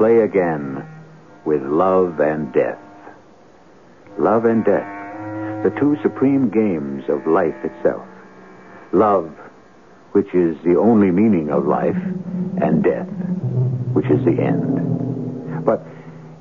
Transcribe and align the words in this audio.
Play 0.00 0.20
again 0.20 0.82
with 1.44 1.60
love 1.60 2.20
and 2.20 2.50
death. 2.54 2.78
Love 4.18 4.46
and 4.46 4.64
death, 4.64 4.88
the 5.62 5.78
two 5.78 5.94
supreme 6.02 6.48
games 6.48 7.04
of 7.10 7.26
life 7.26 7.54
itself. 7.62 8.08
Love, 8.92 9.30
which 10.12 10.34
is 10.34 10.56
the 10.64 10.74
only 10.74 11.10
meaning 11.10 11.50
of 11.50 11.66
life, 11.66 12.02
and 12.62 12.82
death, 12.82 13.06
which 13.92 14.06
is 14.06 14.24
the 14.24 14.40
end. 14.40 15.66
But 15.66 15.84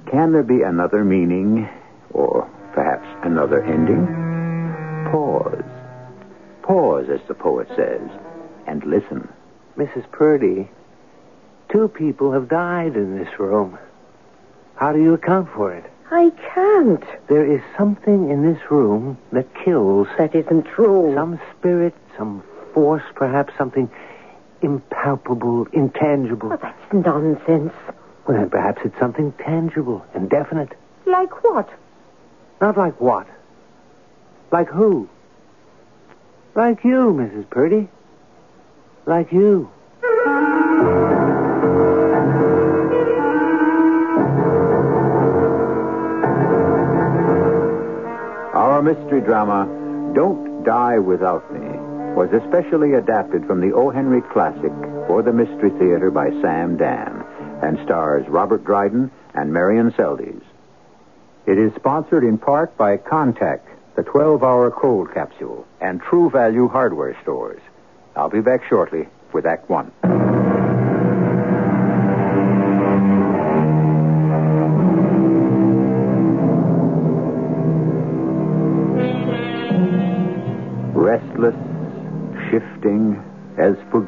can 0.10 0.32
there 0.32 0.42
be 0.42 0.62
another 0.62 1.04
meaning, 1.04 1.68
or 2.12 2.50
perhaps 2.74 3.10
another 3.24 3.62
ending? 3.62 4.06
Pause. 5.12 5.66
Pause, 6.62 7.10
as 7.10 7.28
the 7.28 7.34
poet 7.34 7.68
says, 7.76 8.10
and 8.68 8.86
listen. 8.86 9.28
Mrs. 9.76 10.10
Purdy, 10.14 10.70
two 11.70 11.88
people 11.88 12.32
have 12.32 12.50
died 12.50 12.96
in 12.96 13.18
this 13.18 13.40
room. 13.40 13.78
How 14.76 14.92
do 14.92 15.02
you 15.02 15.14
account 15.14 15.50
for 15.54 15.74
it? 15.74 15.86
I 16.12 16.32
can't. 16.54 17.04
There 17.28 17.46
is 17.46 17.62
something 17.78 18.30
in 18.30 18.42
this 18.42 18.72
room 18.72 19.18
that 19.32 19.54
kills. 19.54 20.08
That 20.18 20.34
isn't 20.34 20.64
true. 20.64 21.14
Some 21.16 21.40
spirit, 21.58 21.94
some 22.18 22.44
force, 22.74 23.04
perhaps 23.14 23.54
something 23.58 23.90
impalpable, 24.62 25.68
intangible. 25.72 26.54
Oh, 26.54 26.60
that's 26.62 26.94
nonsense. 26.94 27.74
Well, 28.26 28.38
then 28.38 28.50
perhaps 28.50 28.82
it's 28.84 28.98
something 28.98 29.32
tangible 29.34 30.06
and 30.14 30.30
definite. 30.30 30.74
Like 31.06 31.44
what? 31.44 31.70
Not 32.60 32.78
like 32.78 33.00
what? 33.00 33.28
Like 34.52 34.70
who? 34.70 35.08
Like 36.56 36.84
you, 36.84 37.14
Mrs. 37.14 37.50
Purdy. 37.50 37.88
Like 39.06 39.32
you. 39.32 39.72
Our 48.80 48.96
mystery 48.96 49.20
drama, 49.20 49.66
Don't 50.16 50.64
Die 50.64 51.00
Without 51.00 51.54
Me, 51.54 51.60
was 52.16 52.32
especially 52.32 52.94
adapted 52.94 53.46
from 53.46 53.60
the 53.60 53.76
O. 53.76 53.90
Henry 53.90 54.22
classic 54.32 54.72
for 55.06 55.22
the 55.22 55.34
Mystery 55.34 55.70
Theater 55.72 56.10
by 56.10 56.30
Sam 56.42 56.78
Dann 56.78 57.26
and 57.62 57.78
stars 57.84 58.26
Robert 58.30 58.64
Dryden 58.64 59.12
and 59.34 59.52
Marion 59.52 59.92
Seldes. 59.92 60.42
It 61.46 61.58
is 61.58 61.76
sponsored 61.76 62.24
in 62.24 62.38
part 62.38 62.78
by 62.78 62.96
Contac, 62.96 63.60
the 63.98 64.04
12 64.04 64.46
hour 64.46 64.72
cold 64.72 65.14
capsule, 65.14 65.68
and 65.82 66.02
True 66.02 66.30
Value 66.30 66.70
hardware 66.70 67.18
stores. 67.22 67.60
I'll 68.16 68.30
be 68.30 68.40
back 68.40 68.64
shortly 68.70 69.10
with 69.34 69.46
Act 69.46 69.70
One. 69.70 69.92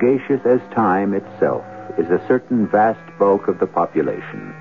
As 0.04 0.60
time 0.74 1.14
itself, 1.14 1.64
is 2.00 2.10
a 2.10 2.26
certain 2.28 2.68
vast 2.68 3.00
bulk 3.20 3.48
of 3.48 3.60
the 3.60 3.68
population 3.68 4.54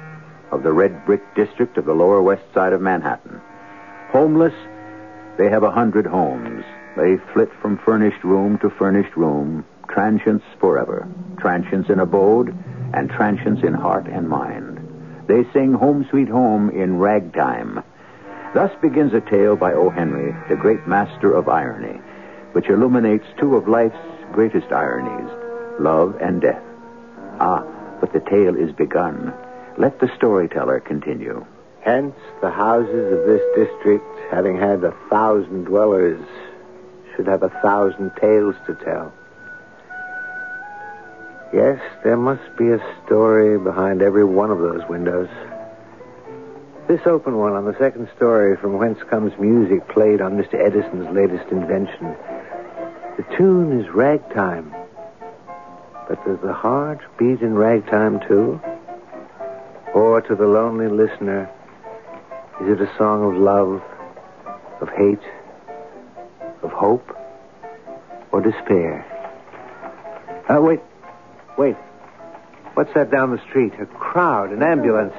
of 0.52 0.62
the 0.62 0.72
red 0.72 1.06
brick 1.06 1.22
district 1.34 1.78
of 1.78 1.86
the 1.86 1.94
lower 1.94 2.20
west 2.20 2.42
side 2.52 2.72
of 2.72 2.80
Manhattan. 2.80 3.40
Homeless, 4.10 4.52
they 5.38 5.48
have 5.48 5.62
a 5.62 5.70
hundred 5.70 6.06
homes. 6.06 6.64
They 6.96 7.16
flit 7.32 7.48
from 7.62 7.78
furnished 7.78 8.22
room 8.24 8.58
to 8.58 8.68
furnished 8.68 9.16
room, 9.16 9.64
transients 9.88 10.44
forever, 10.58 11.08
transients 11.38 11.88
in 11.88 12.00
abode, 12.00 12.54
and 12.92 13.08
transients 13.08 13.62
in 13.62 13.72
heart 13.72 14.06
and 14.08 14.28
mind. 14.28 14.78
They 15.26 15.44
sing 15.52 15.72
Home 15.72 16.06
Sweet 16.10 16.28
Home 16.28 16.68
in 16.70 16.98
ragtime. 16.98 17.82
Thus 18.52 18.72
begins 18.82 19.14
a 19.14 19.20
tale 19.20 19.56
by 19.56 19.72
O. 19.72 19.88
Henry, 19.88 20.34
the 20.48 20.56
great 20.56 20.86
master 20.86 21.32
of 21.32 21.48
irony, 21.48 22.00
which 22.52 22.68
illuminates 22.68 23.26
two 23.38 23.54
of 23.56 23.68
life's 23.68 23.96
greatest 24.32 24.72
ironies, 24.72 25.30
love 25.80 26.16
and 26.20 26.40
death. 26.40 26.62
Ah, 27.40 27.64
but 28.00 28.12
the 28.12 28.20
tale 28.20 28.56
is 28.56 28.72
begun. 28.72 29.32
Let 29.78 30.00
the 30.00 30.10
storyteller 30.16 30.80
continue. 30.80 31.44
Hence, 31.82 32.14
the 32.42 32.50
houses 32.50 33.12
of 33.12 33.26
this 33.26 33.42
district, 33.56 34.04
having 34.30 34.58
had 34.58 34.84
a 34.84 34.94
thousand 35.08 35.64
dwellers, 35.64 36.20
should 37.16 37.26
have 37.26 37.42
a 37.42 37.48
thousand 37.62 38.12
tales 38.20 38.54
to 38.66 38.74
tell. 38.74 39.12
Yes, 41.52 41.80
there 42.04 42.16
must 42.16 42.56
be 42.56 42.70
a 42.70 42.78
story 43.04 43.58
behind 43.58 44.02
every 44.02 44.24
one 44.24 44.50
of 44.50 44.58
those 44.58 44.86
windows. 44.88 45.28
This 46.86 47.00
open 47.06 47.38
one 47.38 47.52
on 47.52 47.64
the 47.64 47.76
second 47.78 48.08
story, 48.16 48.56
from 48.56 48.74
whence 48.78 48.98
comes 49.08 49.32
music 49.38 49.88
played 49.88 50.20
on 50.20 50.36
Mr. 50.36 50.54
Edison's 50.54 51.08
latest 51.14 51.50
invention. 51.50 52.16
The 53.20 53.36
tune 53.36 53.78
is 53.78 53.86
ragtime. 53.90 54.74
But 56.08 56.24
does 56.24 56.38
the 56.42 56.54
heart 56.54 57.00
beat 57.18 57.42
in 57.42 57.54
ragtime, 57.54 58.18
too? 58.26 58.58
Or 59.92 60.22
to 60.22 60.34
the 60.34 60.46
lonely 60.46 60.88
listener, 60.88 61.50
is 62.62 62.70
it 62.70 62.80
a 62.80 62.90
song 62.96 63.22
of 63.30 63.36
love, 63.38 63.82
of 64.80 64.88
hate, 64.96 65.20
of 66.62 66.70
hope, 66.70 67.14
or 68.32 68.40
despair? 68.40 69.04
Uh, 70.48 70.62
wait, 70.62 70.80
wait. 71.58 71.76
What's 72.72 72.94
that 72.94 73.10
down 73.10 73.32
the 73.32 73.42
street? 73.50 73.74
A 73.82 73.84
crowd, 73.84 74.50
an 74.50 74.62
ambulance. 74.62 75.12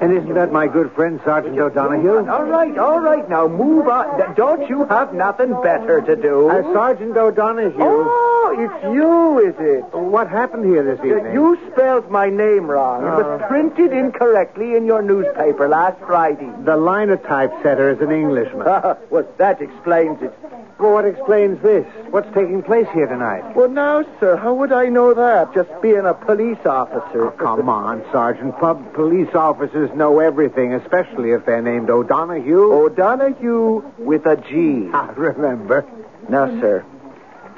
And 0.00 0.12
isn't 0.16 0.34
that 0.34 0.50
my 0.52 0.66
good 0.66 0.92
friend, 0.92 1.20
Sergeant 1.24 1.58
O'Donoghue? 1.58 2.28
All 2.28 2.44
right, 2.44 2.76
all 2.78 3.00
right. 3.00 3.28
Now 3.28 3.46
move 3.48 3.86
on. 3.88 4.34
Don't 4.34 4.68
you 4.68 4.84
have 4.86 5.12
nothing 5.14 5.52
better 5.62 6.00
to 6.00 6.16
do? 6.16 6.48
Uh, 6.48 6.62
Sergeant 6.72 7.16
O'Donoghue. 7.16 7.76
oh, 7.78 8.31
it's 8.58 8.84
you, 8.84 9.38
is 9.48 9.54
it? 9.58 9.82
What 9.94 10.28
happened 10.28 10.64
here 10.64 10.82
this 10.82 10.98
evening? 11.04 11.32
You 11.34 11.58
spelled 11.72 12.10
my 12.10 12.28
name 12.28 12.66
wrong. 12.70 13.02
It 13.02 13.08
Uh. 13.08 13.16
was 13.16 13.42
printed 13.48 13.92
incorrectly 13.92 14.76
in 14.76 14.84
your 14.86 15.02
newspaper 15.02 15.68
last 15.68 15.98
Friday. 16.06 16.50
The 16.64 16.76
linotype 16.76 17.52
setter 17.62 17.90
is 17.90 18.00
an 18.00 18.10
Englishman. 18.10 18.64
well, 19.10 19.26
that 19.38 19.60
explains 19.60 20.22
it. 20.22 20.32
Well, 20.78 20.94
what 20.94 21.04
explains 21.04 21.60
this? 21.62 21.86
What's 22.10 22.26
taking 22.34 22.60
place 22.62 22.88
here 22.92 23.06
tonight? 23.06 23.54
Well, 23.54 23.68
now, 23.68 24.04
sir, 24.18 24.36
how 24.36 24.52
would 24.54 24.72
I 24.72 24.86
know 24.88 25.14
that? 25.14 25.54
Just 25.54 25.70
being 25.80 26.04
a 26.06 26.14
police 26.14 26.58
officer. 26.66 27.26
Oh, 27.26 27.30
come 27.30 27.68
on, 27.68 28.02
Sergeant. 28.10 28.58
Pub 28.58 28.92
police 28.92 29.32
officers 29.34 29.90
know 29.94 30.18
everything, 30.18 30.74
especially 30.74 31.30
if 31.32 31.46
they're 31.46 31.62
named 31.62 31.88
O'Donoghue. 31.88 32.72
O'Donoghue 32.72 33.84
with 33.98 34.26
a 34.26 34.36
G. 34.36 34.88
I 34.94 35.10
remember. 35.14 35.84
Now, 36.28 36.46
sir, 36.60 36.84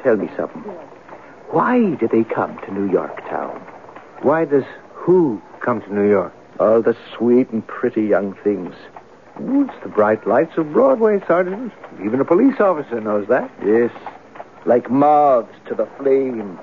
tell 0.05 0.17
me 0.17 0.29
something. 0.37 0.63
Why 1.51 1.95
did 1.95 2.11
they 2.11 2.25
come 2.25 2.59
to 2.59 2.73
New 2.73 2.91
York 2.93 3.17
town? 3.29 3.57
Why 4.23 4.45
does 4.45 4.65
who 4.93 5.43
come 5.61 5.81
to 5.81 5.93
New 5.93 6.09
York? 6.09 6.33
All 6.61 6.83
the 6.83 6.97
sweet 7.17 7.51
and 7.51 7.67
pretty 7.67 8.03
young 8.03 8.35
things. 8.45 8.75
Ooh, 9.41 9.63
it's 9.63 9.83
the 9.83 9.89
bright 9.89 10.27
lights 10.27 10.57
of 10.57 10.73
Broadway, 10.73 11.21
Sergeant. 11.27 11.73
Even 12.05 12.21
a 12.21 12.25
police 12.25 12.61
officer 12.61 13.01
knows 13.01 13.27
that. 13.29 13.51
Yes, 13.65 13.91
like 14.67 14.91
moths 14.91 15.55
to 15.69 15.75
the 15.75 15.89
flame. 15.99 16.59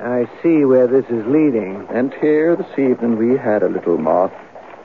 I 0.00 0.28
see 0.42 0.64
where 0.64 0.86
this 0.86 1.04
is 1.06 1.26
leading. 1.26 1.86
And 1.90 2.12
here 2.14 2.56
this 2.56 2.78
evening 2.78 3.16
we 3.16 3.36
had 3.36 3.62
a 3.62 3.68
little 3.68 3.98
moth. 3.98 4.32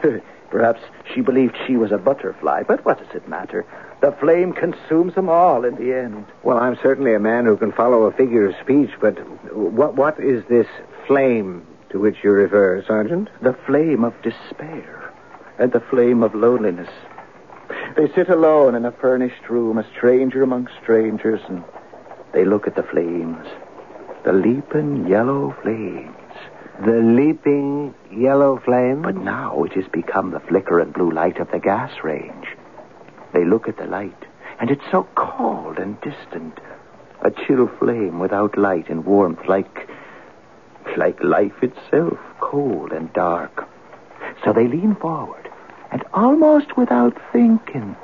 Perhaps 0.52 0.82
she 1.14 1.22
believed 1.22 1.56
she 1.66 1.78
was 1.78 1.92
a 1.92 1.98
butterfly, 1.98 2.64
but 2.64 2.86
what 2.86 3.00
does 3.00 3.16
it 3.16 3.28
matter? 3.28 3.66
The 4.04 4.12
flame 4.12 4.52
consumes 4.52 5.16
them 5.16 5.30
all 5.30 5.64
in 5.64 5.76
the 5.76 5.94
end. 5.98 6.26
Well, 6.44 6.58
I'm 6.58 6.78
certainly 6.84 7.14
a 7.14 7.20
man 7.20 7.46
who 7.46 7.56
can 7.56 7.72
follow 7.72 8.04
a 8.04 8.12
figure 8.12 8.46
of 8.50 8.56
speech, 8.62 8.90
but 9.00 9.14
what 9.56 9.96
what 9.96 10.20
is 10.20 10.44
this 10.50 10.68
flame 11.08 11.66
to 11.90 12.02
which 12.02 12.18
you 12.22 12.32
refer, 12.32 12.84
Sergeant? 12.86 13.30
The 13.42 13.56
flame 13.66 14.04
of 14.04 14.14
despair 14.22 15.10
and 15.58 15.72
the 15.72 15.80
flame 15.80 16.22
of 16.22 16.36
loneliness. 16.36 16.90
They 17.96 18.12
sit 18.14 18.28
alone 18.28 18.76
in 18.76 18.84
a 18.84 18.92
furnished 18.92 19.50
room, 19.50 19.78
a 19.78 19.90
stranger 19.96 20.44
among 20.44 20.68
strangers, 20.82 21.40
and 21.48 21.64
they 22.34 22.44
look 22.44 22.68
at 22.68 22.76
the 22.76 22.84
flames. 22.84 23.48
The 24.26 24.34
leaping 24.34 25.08
yellow 25.08 25.56
flames. 25.62 26.14
The 26.86 27.00
leaping 27.00 27.96
yellow 28.12 28.60
flame? 28.66 29.04
But 29.04 29.16
now 29.16 29.64
it 29.64 29.72
has 29.76 29.88
become 29.88 30.32
the 30.32 30.42
flicker 30.42 30.82
and 30.82 30.92
blue 30.92 31.12
light 31.12 31.38
of 31.40 31.50
the 31.52 31.60
gas 31.60 32.04
range. 32.04 32.48
They 33.34 33.46
look 33.46 33.68
at 33.68 33.78
the 33.78 33.86
light, 33.86 34.26
and 34.60 34.70
it's 34.70 34.84
so 34.92 35.08
cold 35.16 35.78
and 35.78 36.00
distant. 36.02 36.60
A 37.22 37.32
chill 37.32 37.68
flame 37.80 38.20
without 38.20 38.58
light 38.58 38.90
and 38.90 39.06
warmth, 39.06 39.46
like. 39.48 39.90
like 40.98 41.24
life 41.24 41.64
itself, 41.64 42.20
cold 42.40 42.92
and 42.92 43.12
dark. 43.14 43.68
So 44.44 44.54
they 44.54 44.68
lean 44.68 44.96
forward, 44.96 45.50
and 45.92 46.04
almost 46.14 46.78
without 46.78 47.18
thinking, 47.32 47.96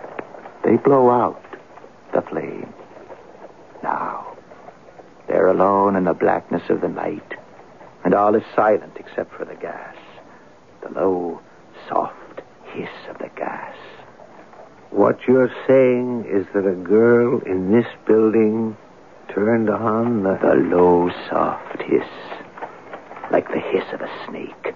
they 0.63 0.77
blow 0.77 1.09
out 1.09 1.43
the 2.13 2.21
flame. 2.21 2.73
Now, 3.83 4.35
they're 5.27 5.47
alone 5.47 5.95
in 5.95 6.05
the 6.05 6.13
blackness 6.13 6.63
of 6.69 6.81
the 6.81 6.87
night, 6.87 7.35
and 8.03 8.13
all 8.13 8.33
is 8.35 8.43
silent 8.55 8.93
except 8.97 9.33
for 9.35 9.45
the 9.45 9.55
gas. 9.55 9.95
The 10.81 10.89
low, 10.89 11.41
soft 11.87 12.41
hiss 12.73 12.89
of 13.09 13.17
the 13.19 13.29
gas. 13.35 13.75
What 15.09 15.27
you're 15.27 15.51
saying 15.65 16.25
is 16.29 16.45
that 16.53 16.67
a 16.67 16.75
girl 16.75 17.41
in 17.41 17.71
this 17.71 17.87
building 18.05 18.77
turned 19.33 19.67
on 19.67 20.21
the. 20.21 20.37
The 20.39 20.53
low, 20.53 21.09
soft 21.27 21.81
hiss, 21.81 22.05
like 23.31 23.47
the 23.47 23.59
hiss 23.59 23.85
of 23.91 24.01
a 24.01 24.25
snake. 24.27 24.75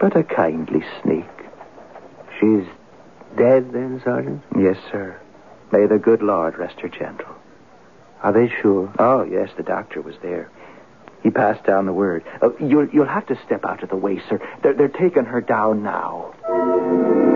But 0.00 0.16
a 0.16 0.24
kindly 0.24 0.82
snake. 1.02 1.26
She's 2.40 2.64
dead 3.36 3.74
then, 3.74 4.00
Sergeant? 4.02 4.42
Yes, 4.58 4.78
sir. 4.90 5.20
May 5.70 5.84
the 5.84 5.98
good 5.98 6.22
Lord 6.22 6.56
rest 6.56 6.80
her 6.80 6.88
gentle. 6.88 7.34
Are 8.22 8.32
they 8.32 8.48
sure? 8.62 8.90
Oh, 8.98 9.22
yes, 9.22 9.50
the 9.58 9.64
doctor 9.64 10.00
was 10.00 10.16
there. 10.22 10.50
He 11.22 11.28
passed 11.28 11.62
down 11.64 11.84
the 11.84 11.92
word. 11.92 12.24
Uh, 12.40 12.56
you'll, 12.58 12.88
you'll 12.88 13.04
have 13.04 13.26
to 13.26 13.38
step 13.44 13.66
out 13.66 13.82
of 13.82 13.90
the 13.90 13.96
way, 13.96 14.18
sir. 14.30 14.40
They're, 14.62 14.72
they're 14.72 14.88
taking 14.88 15.26
her 15.26 15.42
down 15.42 15.82
now. 15.82 17.27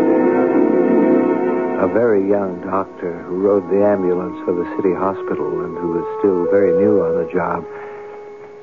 A 1.82 1.88
very 1.88 2.31
young 2.31 2.61
doctor 2.61 3.25
who 3.25 3.40
rode 3.40 3.69
the 3.69 3.84
ambulance 3.84 4.38
for 4.44 4.55
the 4.55 4.70
city 4.76 4.94
hospital 4.94 5.64
and 5.64 5.76
who 5.76 5.99
was 5.99 6.19
still 6.20 6.46
very 6.46 6.70
new 6.79 7.02
on 7.02 7.19
the 7.19 7.32
job 7.32 7.67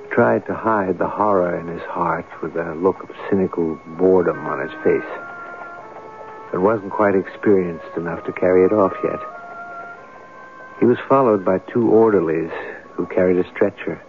tried 0.09 0.45
to 0.45 0.53
hide 0.55 0.97
the 0.97 1.09
horror 1.09 1.59
in 1.59 1.67
his 1.67 1.81
heart 1.81 2.25
with 2.41 2.55
a 2.55 2.75
look 2.75 3.03
of 3.03 3.09
cynical 3.29 3.77
boredom 3.97 4.39
on 4.45 4.61
his 4.61 4.71
face. 4.85 5.11
But 6.49 6.61
wasn't 6.61 6.93
quite 6.93 7.13
experienced 7.13 7.91
enough 7.97 8.23
to 8.23 8.31
carry 8.31 8.63
it 8.63 8.71
off 8.71 8.93
yet. 9.03 9.19
He 10.79 10.85
was 10.85 10.97
followed 11.09 11.43
by 11.43 11.59
two 11.59 11.89
orderlies 11.89 12.51
who 12.93 13.05
carried 13.05 13.45
a 13.45 13.49
stretcher. 13.49 14.01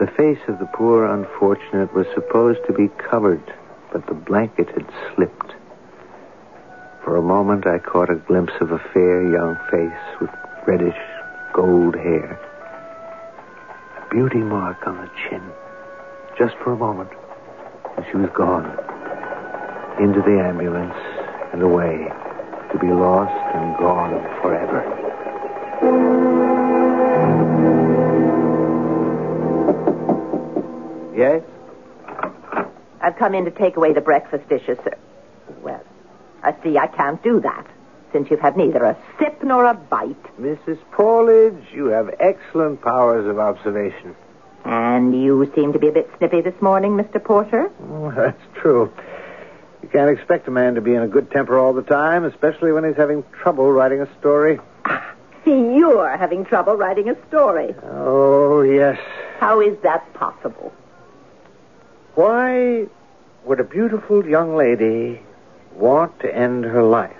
The 0.00 0.08
face 0.08 0.42
of 0.48 0.58
the 0.58 0.68
poor 0.74 1.06
unfortunate 1.06 1.94
was 1.94 2.08
supposed 2.14 2.66
to 2.66 2.72
be 2.72 2.88
covered, 3.08 3.54
but 3.92 4.08
the 4.08 4.14
blanket 4.14 4.70
had 4.70 4.90
slipped. 5.14 5.54
For 7.06 7.14
a 7.14 7.22
moment, 7.22 7.68
I 7.68 7.78
caught 7.78 8.10
a 8.10 8.16
glimpse 8.16 8.54
of 8.60 8.72
a 8.72 8.80
fair 8.92 9.22
young 9.30 9.56
face 9.70 10.20
with 10.20 10.28
reddish 10.66 10.98
gold 11.52 11.94
hair. 11.94 12.36
A 13.96 14.08
beauty 14.12 14.40
mark 14.40 14.84
on 14.88 14.96
the 14.96 15.08
chin. 15.22 15.40
Just 16.36 16.56
for 16.64 16.72
a 16.72 16.76
moment. 16.76 17.10
And 17.96 18.04
she 18.10 18.16
was 18.16 18.28
gone. 18.34 18.66
Into 20.02 20.20
the 20.20 20.42
ambulance 20.42 20.96
and 21.52 21.62
away. 21.62 22.08
To 22.72 22.78
be 22.80 22.88
lost 22.88 23.54
and 23.54 23.78
gone 23.78 24.20
forever. 24.42 24.82
Yes? 31.16 31.40
I've 33.00 33.16
come 33.16 33.32
in 33.36 33.44
to 33.44 33.52
take 33.52 33.76
away 33.76 33.92
the 33.92 34.00
breakfast 34.00 34.48
dishes, 34.48 34.76
sir. 34.82 34.98
Well, 35.62 35.75
I 36.46 36.54
see 36.62 36.78
I 36.78 36.86
can't 36.86 37.20
do 37.24 37.40
that, 37.40 37.66
since 38.12 38.30
you've 38.30 38.40
had 38.40 38.56
neither 38.56 38.84
a 38.84 38.96
sip 39.18 39.42
nor 39.42 39.64
a 39.64 39.74
bite. 39.74 40.40
Mrs. 40.40 40.78
Paulidge, 40.92 41.72
you 41.74 41.86
have 41.86 42.14
excellent 42.20 42.80
powers 42.82 43.26
of 43.26 43.40
observation. 43.40 44.14
And 44.64 45.20
you 45.20 45.50
seem 45.56 45.72
to 45.72 45.80
be 45.80 45.88
a 45.88 45.92
bit 45.92 46.08
snippy 46.18 46.42
this 46.42 46.54
morning, 46.62 46.92
Mr. 46.92 47.22
Porter. 47.22 47.68
Oh, 47.90 48.12
that's 48.12 48.40
true. 48.54 48.92
You 49.82 49.88
can't 49.88 50.08
expect 50.10 50.46
a 50.46 50.52
man 50.52 50.76
to 50.76 50.80
be 50.80 50.94
in 50.94 51.02
a 51.02 51.08
good 51.08 51.32
temper 51.32 51.58
all 51.58 51.72
the 51.72 51.82
time, 51.82 52.24
especially 52.24 52.70
when 52.70 52.84
he's 52.84 52.96
having 52.96 53.24
trouble 53.42 53.72
writing 53.72 54.00
a 54.00 54.08
story. 54.20 54.60
See, 55.44 55.50
you're 55.50 56.16
having 56.16 56.44
trouble 56.44 56.74
writing 56.74 57.08
a 57.08 57.16
story. 57.26 57.74
Oh, 57.82 58.62
yes. 58.62 58.98
How 59.40 59.60
is 59.60 59.76
that 59.82 60.14
possible? 60.14 60.72
Why 62.14 62.86
would 63.44 63.58
a 63.58 63.64
beautiful 63.64 64.24
young 64.26 64.54
lady 64.56 65.20
want 65.76 66.18
to 66.20 66.34
end 66.34 66.64
her 66.64 66.82
life? 66.82 67.16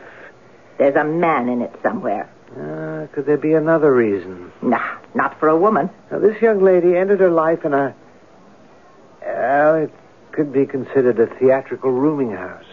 There's 0.79 0.97
a 0.97 1.05
man 1.05 1.49
in 1.49 1.62
it 1.62 1.75
somewhere. 1.82 2.29
Uh, 2.50 3.06
could 3.14 3.26
there 3.26 3.37
be 3.37 3.53
another 3.55 3.93
reason? 3.93 4.53
Nah, 4.62 4.99
not 5.14 5.38
for 5.38 5.49
a 5.49 5.56
woman. 5.56 5.91
Now, 6.11 6.19
this 6.19 6.41
young 6.41 6.62
lady 6.62 6.97
ended 6.97 7.20
her 7.20 7.31
life 7.31 7.64
in 7.64 7.75
a. 7.75 7.94
Well, 9.23 9.75
it 9.76 9.93
could 10.32 10.53
be 10.53 10.67
considered 10.67 11.19
a 11.19 11.26
theatrical 11.26 11.91
rooming 11.91 12.32
house. 12.32 12.64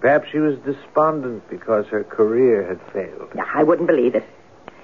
Perhaps 0.00 0.28
she 0.30 0.38
was 0.38 0.58
despondent 0.60 1.48
because 1.50 1.86
her 1.88 2.04
career 2.04 2.66
had 2.66 2.80
failed. 2.92 3.34
Nah, 3.34 3.44
I 3.54 3.62
wouldn't 3.62 3.86
believe 3.86 4.14
it. 4.14 4.24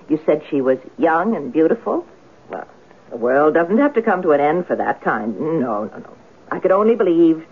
You 0.08 0.20
said 0.24 0.42
she 0.50 0.60
was 0.60 0.78
young 0.98 1.34
and 1.34 1.52
beautiful? 1.52 2.06
Well, 2.48 2.68
the 3.10 3.16
world 3.16 3.54
doesn't 3.54 3.78
have 3.78 3.94
to 3.94 4.02
come 4.02 4.22
to 4.22 4.32
an 4.32 4.40
end 4.40 4.66
for 4.66 4.76
that 4.76 5.02
kind. 5.02 5.38
No, 5.38 5.84
no, 5.84 5.98
no. 5.98 6.16
I 6.50 6.60
could 6.60 6.70
only 6.70 6.94
believe 6.94 7.44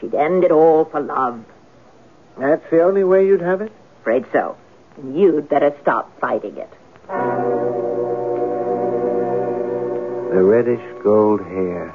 she'd 0.00 0.14
end 0.14 0.44
it 0.44 0.50
all 0.50 0.84
for 0.86 1.00
love. 1.00 1.44
That's 2.38 2.62
the 2.70 2.82
only 2.82 3.04
way 3.04 3.26
you'd 3.26 3.40
have 3.40 3.60
it? 3.60 3.72
Afraid 4.00 4.24
so. 4.32 4.56
And 4.96 5.18
you'd 5.18 5.48
better 5.48 5.74
stop 5.82 6.18
fighting 6.20 6.56
it. 6.56 6.70
The 10.30 10.44
reddish 10.44 11.02
gold 11.02 11.40
hair. 11.40 11.94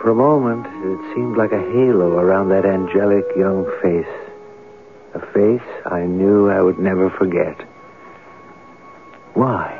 For 0.00 0.10
a 0.10 0.14
moment, 0.14 0.66
it 0.66 1.14
seemed 1.14 1.36
like 1.36 1.52
a 1.52 1.60
halo 1.60 2.16
around 2.16 2.48
that 2.50 2.64
angelic 2.64 3.26
young 3.36 3.66
face. 3.82 4.06
A 5.12 5.20
face 5.34 5.84
I 5.84 6.04
knew 6.04 6.48
I 6.48 6.62
would 6.62 6.78
never 6.78 7.10
forget. 7.10 7.60
Why? 9.34 9.76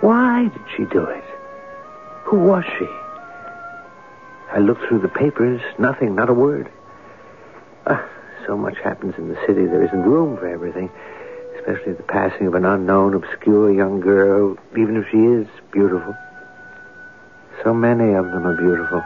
Why 0.00 0.44
did 0.44 0.62
she 0.76 0.84
do 0.84 1.04
it? 1.04 1.24
Who 2.24 2.38
was 2.38 2.64
she? 2.78 2.86
I 4.52 4.58
looked 4.58 4.86
through 4.88 5.00
the 5.00 5.08
papers. 5.08 5.60
Nothing, 5.78 6.14
not 6.14 6.30
a 6.30 6.34
word. 6.34 6.70
Ah, 7.86 8.08
so 8.46 8.56
much 8.56 8.78
happens 8.78 9.14
in 9.18 9.28
the 9.28 9.36
city, 9.46 9.66
there 9.66 9.82
isn't 9.82 10.02
room 10.02 10.36
for 10.36 10.46
everything. 10.48 10.90
Especially 11.58 11.92
the 11.92 12.02
passing 12.02 12.46
of 12.46 12.54
an 12.54 12.64
unknown, 12.64 13.14
obscure 13.14 13.72
young 13.72 14.00
girl, 14.00 14.56
even 14.76 14.96
if 14.96 15.08
she 15.10 15.18
is 15.18 15.46
beautiful. 15.70 16.16
So 17.62 17.72
many 17.72 18.14
of 18.14 18.26
them 18.26 18.46
are 18.46 18.56
beautiful. 18.56 19.02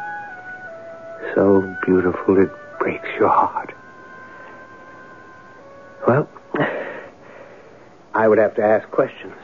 So 1.34 1.76
beautiful 1.84 2.38
it 2.42 2.50
breaks 2.78 3.08
your 3.18 3.28
heart. 3.28 3.74
Well, 6.06 6.28
I 8.14 8.28
would 8.28 8.38
have 8.38 8.54
to 8.54 8.62
ask 8.62 8.88
questions. 8.90 9.34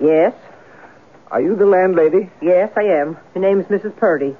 Yes? 0.00 0.34
Are 1.30 1.40
you 1.40 1.56
the 1.56 1.66
landlady? 1.66 2.30
Yes, 2.40 2.70
I 2.76 2.82
am. 2.82 3.16
Her 3.34 3.40
name's 3.40 3.66
Mrs. 3.66 3.96
Purdy. 3.96 4.36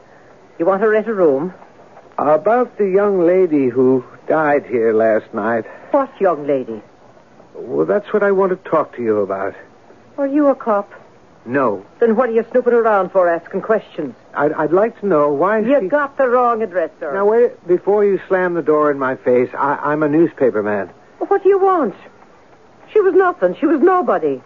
You 0.58 0.66
want 0.66 0.82
to 0.82 0.88
rent 0.88 1.08
a 1.08 1.14
room? 1.14 1.52
About 2.18 2.78
the 2.78 2.88
young 2.88 3.26
lady 3.26 3.68
who 3.68 4.04
died 4.28 4.66
here 4.66 4.92
last 4.92 5.32
night. 5.34 5.64
What 5.90 6.10
young 6.20 6.46
lady? 6.46 6.80
Well, 7.54 7.86
that's 7.86 8.12
what 8.12 8.22
I 8.22 8.30
want 8.32 8.50
to 8.50 8.70
talk 8.70 8.96
to 8.96 9.02
you 9.02 9.18
about. 9.18 9.54
Are 10.16 10.26
you 10.26 10.46
a 10.48 10.54
cop? 10.54 10.92
No. 11.46 11.84
Then 12.00 12.16
what 12.16 12.28
are 12.30 12.32
you 12.32 12.44
snooping 12.50 12.72
around 12.72 13.10
for, 13.10 13.28
asking 13.28 13.62
questions? 13.62 14.14
I'd, 14.32 14.52
I'd 14.52 14.72
like 14.72 14.98
to 15.00 15.06
know 15.06 15.32
why 15.32 15.58
You 15.58 15.80
she... 15.80 15.88
got 15.88 16.16
the 16.16 16.28
wrong 16.28 16.62
address, 16.62 16.90
sir. 17.00 17.12
Now, 17.12 17.26
wait, 17.26 17.66
before 17.66 18.04
you 18.04 18.20
slam 18.28 18.54
the 18.54 18.62
door 18.62 18.90
in 18.90 18.98
my 18.98 19.16
face, 19.16 19.50
I, 19.52 19.74
I'm 19.76 20.02
a 20.02 20.08
newspaper 20.08 20.62
man. 20.62 20.88
What 21.18 21.42
do 21.42 21.48
you 21.48 21.58
want? 21.58 21.94
She 22.92 23.00
was 23.00 23.14
nothing. 23.14 23.56
She 23.58 23.66
was 23.66 23.80
nobody. 23.80 24.40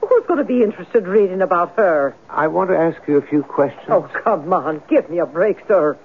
Who's 0.00 0.26
going 0.26 0.38
to 0.38 0.44
be 0.44 0.62
interested 0.62 1.06
reading 1.06 1.42
about 1.42 1.76
her? 1.76 2.14
I 2.30 2.46
want 2.48 2.70
to 2.70 2.76
ask 2.76 3.00
you 3.08 3.16
a 3.16 3.22
few 3.26 3.42
questions. 3.42 3.86
Oh, 3.88 4.02
come 4.22 4.52
on. 4.52 4.82
Give 4.88 5.08
me 5.10 5.18
a 5.18 5.26
break, 5.26 5.58
sir. 5.66 5.98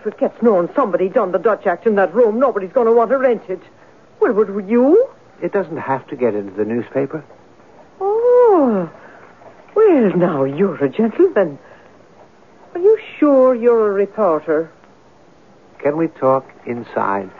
If 0.00 0.06
it 0.06 0.18
gets 0.18 0.40
known 0.40 0.70
somebody 0.74 1.10
done 1.10 1.30
the 1.30 1.38
Dutch 1.38 1.66
act 1.66 1.86
in 1.86 1.96
that 1.96 2.14
room, 2.14 2.40
nobody's 2.40 2.72
going 2.72 2.86
to 2.86 2.92
want 2.92 3.10
to 3.10 3.18
rent 3.18 3.42
it. 3.50 3.60
Well, 4.18 4.32
would 4.32 4.66
you? 4.66 5.10
It 5.42 5.52
doesn't 5.52 5.76
have 5.76 6.06
to 6.08 6.16
get 6.16 6.34
into 6.34 6.52
the 6.52 6.64
newspaper. 6.64 7.22
Oh. 8.00 8.90
Well, 9.74 10.16
now, 10.16 10.44
you're 10.44 10.82
a 10.82 10.88
gentleman. 10.88 11.58
Are 12.74 12.80
you 12.80 12.98
sure 13.18 13.54
you're 13.54 13.90
a 13.90 13.92
reporter? 13.92 14.72
Can 15.80 15.98
we 15.98 16.08
talk 16.08 16.50
inside? 16.64 17.30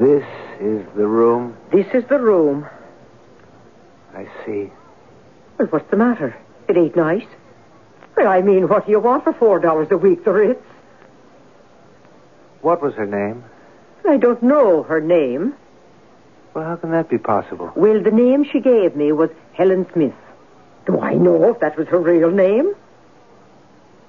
This 0.00 0.24
is 0.60 0.86
the 0.96 1.06
room. 1.06 1.58
This 1.72 1.88
is 1.92 2.04
the 2.08 2.18
room. 2.18 2.66
I 4.14 4.26
see. 4.46 4.72
Well, 5.58 5.68
what's 5.68 5.90
the 5.90 5.98
matter? 5.98 6.34
It 6.68 6.78
ain't 6.78 6.96
nice. 6.96 7.26
Well, 8.20 8.28
I 8.28 8.42
mean, 8.42 8.68
what 8.68 8.84
do 8.84 8.92
you 8.92 9.00
want 9.00 9.24
for 9.24 9.32
four 9.32 9.58
dollars 9.60 9.88
a 9.90 9.96
week, 9.96 10.24
the 10.24 10.32
Ritz? 10.32 10.62
What 12.60 12.82
was 12.82 12.92
her 12.96 13.06
name? 13.06 13.44
I 14.06 14.18
don't 14.18 14.42
know 14.42 14.82
her 14.82 15.00
name. 15.00 15.54
Well, 16.52 16.64
how 16.64 16.76
can 16.76 16.90
that 16.90 17.08
be 17.08 17.16
possible? 17.16 17.72
Well, 17.74 18.02
the 18.02 18.10
name 18.10 18.44
she 18.44 18.60
gave 18.60 18.94
me 18.94 19.10
was 19.12 19.30
Helen 19.54 19.86
Smith. 19.94 20.12
Do 20.84 21.00
I 21.00 21.14
know 21.14 21.50
if 21.52 21.60
that 21.60 21.78
was 21.78 21.88
her 21.88 21.98
real 21.98 22.30
name? 22.30 22.74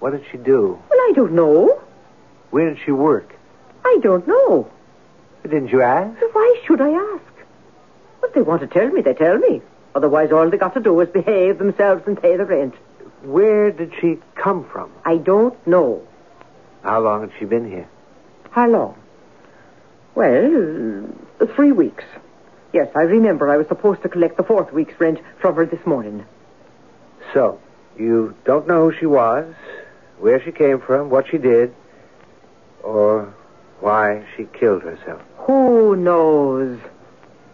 What 0.01 0.11
did 0.11 0.25
she 0.29 0.37
do? 0.37 0.77
Well, 0.89 0.99
I 0.99 1.13
don't 1.15 1.31
know. 1.31 1.81
Where 2.49 2.67
did 2.69 2.79
she 2.83 2.91
work? 2.91 3.33
I 3.85 3.97
don't 4.01 4.27
know. 4.27 4.69
Didn't 5.43 5.69
you 5.69 5.83
ask? 5.83 6.19
Why 6.33 6.61
should 6.67 6.81
I 6.81 6.89
ask? 6.89 7.33
If 8.23 8.33
they 8.33 8.41
want 8.41 8.59
to 8.59 8.67
tell 8.67 8.89
me, 8.89 9.03
they 9.03 9.13
tell 9.13 9.37
me. 9.37 9.61
Otherwise, 9.95 10.33
all 10.33 10.49
they 10.49 10.57
got 10.57 10.73
to 10.73 10.81
do 10.81 10.99
is 10.99 11.07
behave 11.07 11.59
themselves 11.59 12.03
and 12.07 12.21
pay 12.21 12.35
the 12.35 12.43
rent. 12.43 12.75
Where 13.23 13.71
did 13.71 13.93
she 13.99 14.19
come 14.35 14.67
from? 14.71 14.91
I 15.05 15.17
don't 15.17 15.55
know. 15.67 16.07
How 16.83 16.99
long 16.99 17.21
had 17.21 17.31
she 17.37 17.45
been 17.45 17.69
here? 17.69 17.87
How 18.49 18.67
long? 18.67 18.95
Well, 20.15 21.07
three 21.55 21.71
weeks. 21.71 22.03
Yes, 22.73 22.89
I 22.95 23.01
remember 23.01 23.49
I 23.49 23.57
was 23.57 23.67
supposed 23.67 24.01
to 24.03 24.09
collect 24.09 24.37
the 24.37 24.43
fourth 24.43 24.71
week's 24.73 24.99
rent 24.99 25.19
from 25.39 25.55
her 25.55 25.65
this 25.65 25.85
morning. 25.85 26.25
So, 27.33 27.59
you 27.97 28.35
don't 28.45 28.67
know 28.67 28.89
who 28.89 28.97
she 28.97 29.05
was, 29.05 29.53
where 30.19 30.41
she 30.43 30.51
came 30.51 30.79
from, 30.79 31.09
what 31.09 31.29
she 31.29 31.37
did, 31.37 31.73
or 32.83 33.33
why 33.79 34.25
she 34.35 34.45
killed 34.45 34.83
herself. 34.83 35.21
Who 35.37 35.95
knows? 35.95 36.79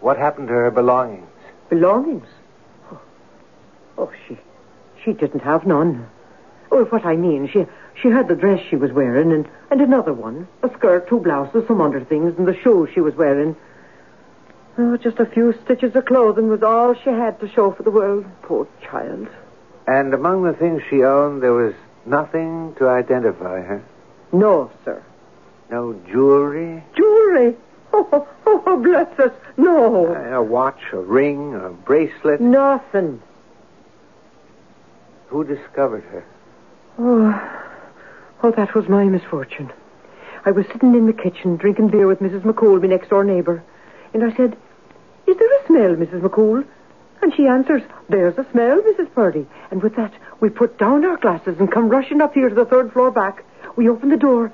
What 0.00 0.16
happened 0.16 0.48
to 0.48 0.54
her 0.54 0.70
belongings? 0.70 1.26
Belongings? 1.68 2.26
Oh, 2.90 3.00
oh 3.98 4.12
she, 4.26 4.38
she 5.08 5.14
didn't 5.14 5.40
have 5.40 5.66
none. 5.66 6.06
Oh, 6.70 6.84
what 6.84 7.06
I 7.06 7.16
mean, 7.16 7.48
she, 7.48 7.64
she 8.00 8.08
had 8.08 8.28
the 8.28 8.34
dress 8.34 8.60
she 8.68 8.76
was 8.76 8.92
wearing 8.92 9.32
and, 9.32 9.48
and 9.70 9.80
another 9.80 10.12
one, 10.12 10.46
a 10.62 10.70
skirt, 10.76 11.08
two 11.08 11.18
blouses, 11.18 11.66
some 11.66 11.80
underthings, 11.80 12.36
and 12.36 12.46
the 12.46 12.58
shoes 12.60 12.90
she 12.92 13.00
was 13.00 13.14
wearing. 13.14 13.56
Oh, 14.76 14.98
just 14.98 15.18
a 15.18 15.24
few 15.24 15.54
stitches 15.64 15.96
of 15.96 16.04
clothing 16.04 16.48
was 16.48 16.62
all 16.62 16.94
she 16.94 17.08
had 17.08 17.40
to 17.40 17.48
show 17.48 17.72
for 17.72 17.82
the 17.84 17.90
world. 17.90 18.26
Poor 18.42 18.68
child. 18.82 19.28
And 19.86 20.12
among 20.12 20.42
the 20.42 20.52
things 20.52 20.82
she 20.90 21.02
owned, 21.02 21.42
there 21.42 21.54
was 21.54 21.74
nothing 22.04 22.74
to 22.78 22.88
identify 22.88 23.62
her. 23.62 23.82
No, 24.30 24.70
sir. 24.84 25.02
No 25.70 25.94
jewelry, 26.06 26.84
Jewelry? 26.94 27.56
Oh, 27.94 28.06
oh, 28.12 28.28
oh, 28.46 28.62
oh, 28.66 28.82
bless 28.82 29.18
us. 29.18 29.32
No. 29.56 30.06
a 30.14 30.42
watch, 30.42 30.80
a 30.92 30.98
ring, 30.98 31.54
a 31.54 31.70
bracelet. 31.70 32.42
Nothing. 32.42 33.22
Who 35.28 35.44
discovered 35.44 36.04
her? 36.04 36.24
Oh, 36.98 37.68
oh, 38.42 38.50
that 38.52 38.74
was 38.74 38.88
my 38.88 39.04
misfortune. 39.04 39.70
I 40.44 40.50
was 40.50 40.66
sitting 40.72 40.94
in 40.94 41.06
the 41.06 41.12
kitchen 41.12 41.56
drinking 41.56 41.88
beer 41.88 42.06
with 42.06 42.20
Mrs. 42.20 42.42
McCool, 42.42 42.80
my 42.80 42.88
next 42.88 43.08
door 43.10 43.24
neighbor, 43.24 43.62
and 44.14 44.24
I 44.24 44.34
said, 44.36 44.56
Is 45.26 45.36
there 45.36 45.60
a 45.60 45.66
smell, 45.66 45.96
Mrs. 45.96 46.20
McCool? 46.22 46.66
And 47.20 47.34
she 47.34 47.46
answers, 47.46 47.82
There's 48.08 48.38
a 48.38 48.46
smell, 48.52 48.80
Mrs. 48.80 49.12
Purdy. 49.14 49.46
And 49.70 49.82
with 49.82 49.96
that, 49.96 50.12
we 50.40 50.48
put 50.48 50.78
down 50.78 51.04
our 51.04 51.16
glasses 51.16 51.56
and 51.58 51.70
come 51.70 51.88
rushing 51.88 52.20
up 52.20 52.32
here 52.34 52.48
to 52.48 52.54
the 52.54 52.64
third 52.64 52.92
floor 52.92 53.10
back. 53.10 53.44
We 53.76 53.88
open 53.88 54.08
the 54.08 54.16
door, 54.16 54.52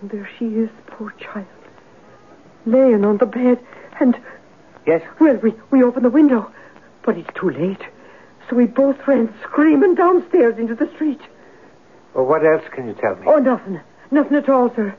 and 0.00 0.10
there 0.10 0.28
she 0.38 0.46
is, 0.46 0.70
poor 0.88 1.12
child, 1.12 1.46
laying 2.66 3.04
on 3.04 3.18
the 3.18 3.26
bed, 3.26 3.58
and 4.00 4.18
Yes? 4.86 5.02
well, 5.20 5.36
we, 5.36 5.52
we 5.70 5.82
open 5.82 6.02
the 6.02 6.10
window, 6.10 6.50
but 7.04 7.16
it's 7.18 7.28
too 7.38 7.50
late. 7.50 7.82
So 8.48 8.56
we 8.56 8.66
both 8.66 8.96
ran 9.06 9.32
screaming 9.42 9.94
downstairs 9.94 10.58
into 10.58 10.74
the 10.74 10.90
street. 10.94 11.20
Well, 12.14 12.24
what 12.24 12.44
else 12.46 12.64
can 12.72 12.86
you 12.88 12.94
tell 12.94 13.14
me? 13.16 13.26
Oh, 13.26 13.38
nothing. 13.38 13.80
Nothing 14.10 14.36
at 14.38 14.48
all, 14.48 14.74
sir. 14.74 14.96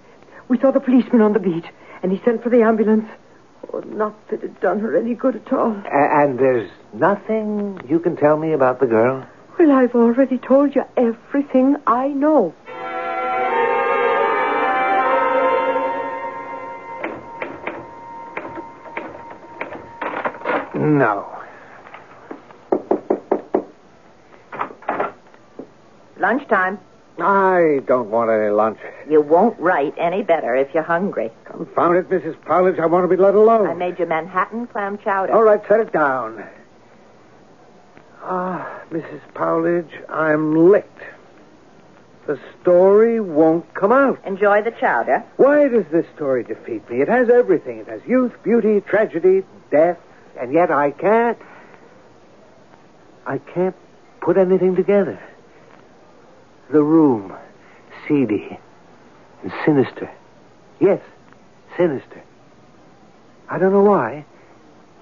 We 0.47 0.59
saw 0.59 0.71
the 0.71 0.79
policeman 0.79 1.21
on 1.21 1.33
the 1.33 1.39
beat, 1.39 1.65
and 2.03 2.11
he 2.11 2.21
sent 2.23 2.43
for 2.43 2.49
the 2.49 2.61
ambulance. 2.61 3.05
Oh, 3.73 3.79
not 3.79 4.13
that 4.29 4.43
it 4.43 4.59
done 4.61 4.79
her 4.79 4.95
any 4.95 5.15
good 5.15 5.35
at 5.35 5.51
all. 5.51 5.71
A- 5.85 6.21
and 6.23 6.37
there's 6.37 6.69
nothing 6.93 7.79
you 7.87 7.99
can 7.99 8.15
tell 8.15 8.37
me 8.37 8.53
about 8.53 8.79
the 8.79 8.87
girl? 8.87 9.25
Well, 9.57 9.71
I've 9.71 9.95
already 9.95 10.37
told 10.37 10.75
you 10.75 10.83
everything 10.95 11.75
I 11.87 12.07
know. 12.09 12.53
No. 20.75 21.38
Lunchtime. 26.19 26.79
I 27.21 27.81
don't 27.85 28.09
want 28.09 28.29
any 28.29 28.49
lunch. 28.49 28.79
You 29.09 29.21
won't 29.21 29.59
write 29.59 29.93
any 29.97 30.21
better 30.23 30.55
if 30.55 30.73
you're 30.73 30.83
hungry. 30.83 31.31
Confound 31.45 31.97
it, 31.97 32.09
Mrs. 32.09 32.35
Powledge. 32.45 32.79
I 32.79 32.85
want 32.85 33.03
to 33.03 33.07
be 33.07 33.21
let 33.21 33.35
alone. 33.35 33.67
I 33.67 33.73
made 33.73 33.99
you 33.99 34.05
Manhattan 34.05 34.67
clam 34.67 34.97
chowder. 34.99 35.33
All 35.33 35.43
right, 35.43 35.61
set 35.67 35.79
it 35.81 35.91
down. 35.91 36.43
Ah, 38.21 38.81
Mrs. 38.91 39.21
Powledge, 39.33 39.89
I'm 40.09 40.69
licked. 40.69 41.01
The 42.27 42.39
story 42.61 43.19
won't 43.19 43.73
come 43.73 43.91
out. 43.91 44.23
Enjoy 44.25 44.61
the 44.61 44.71
chowder. 44.71 45.23
Why 45.37 45.67
does 45.67 45.85
this 45.91 46.05
story 46.15 46.43
defeat 46.43 46.87
me? 46.89 47.01
It 47.01 47.07
has 47.07 47.29
everything. 47.29 47.79
It 47.79 47.87
has 47.87 48.01
youth, 48.05 48.33
beauty, 48.43 48.81
tragedy, 48.81 49.43
death, 49.71 49.97
and 50.39 50.53
yet 50.53 50.69
I 50.69 50.91
can't. 50.91 51.39
I 53.25 53.39
can't 53.39 53.75
put 54.21 54.37
anything 54.37 54.75
together. 54.75 55.19
The 56.71 56.83
room, 56.83 57.33
seedy 58.07 58.59
and 59.41 59.51
sinister. 59.65 60.09
Yes, 60.79 61.01
sinister. 61.77 62.21
I 63.49 63.57
don't 63.57 63.71
know 63.71 63.83
why. 63.83 64.25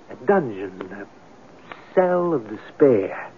A 0.09 0.15
dungeon, 0.25 0.81
a 0.93 1.93
cell 1.93 2.33
of 2.33 2.47
despair. 2.49 3.31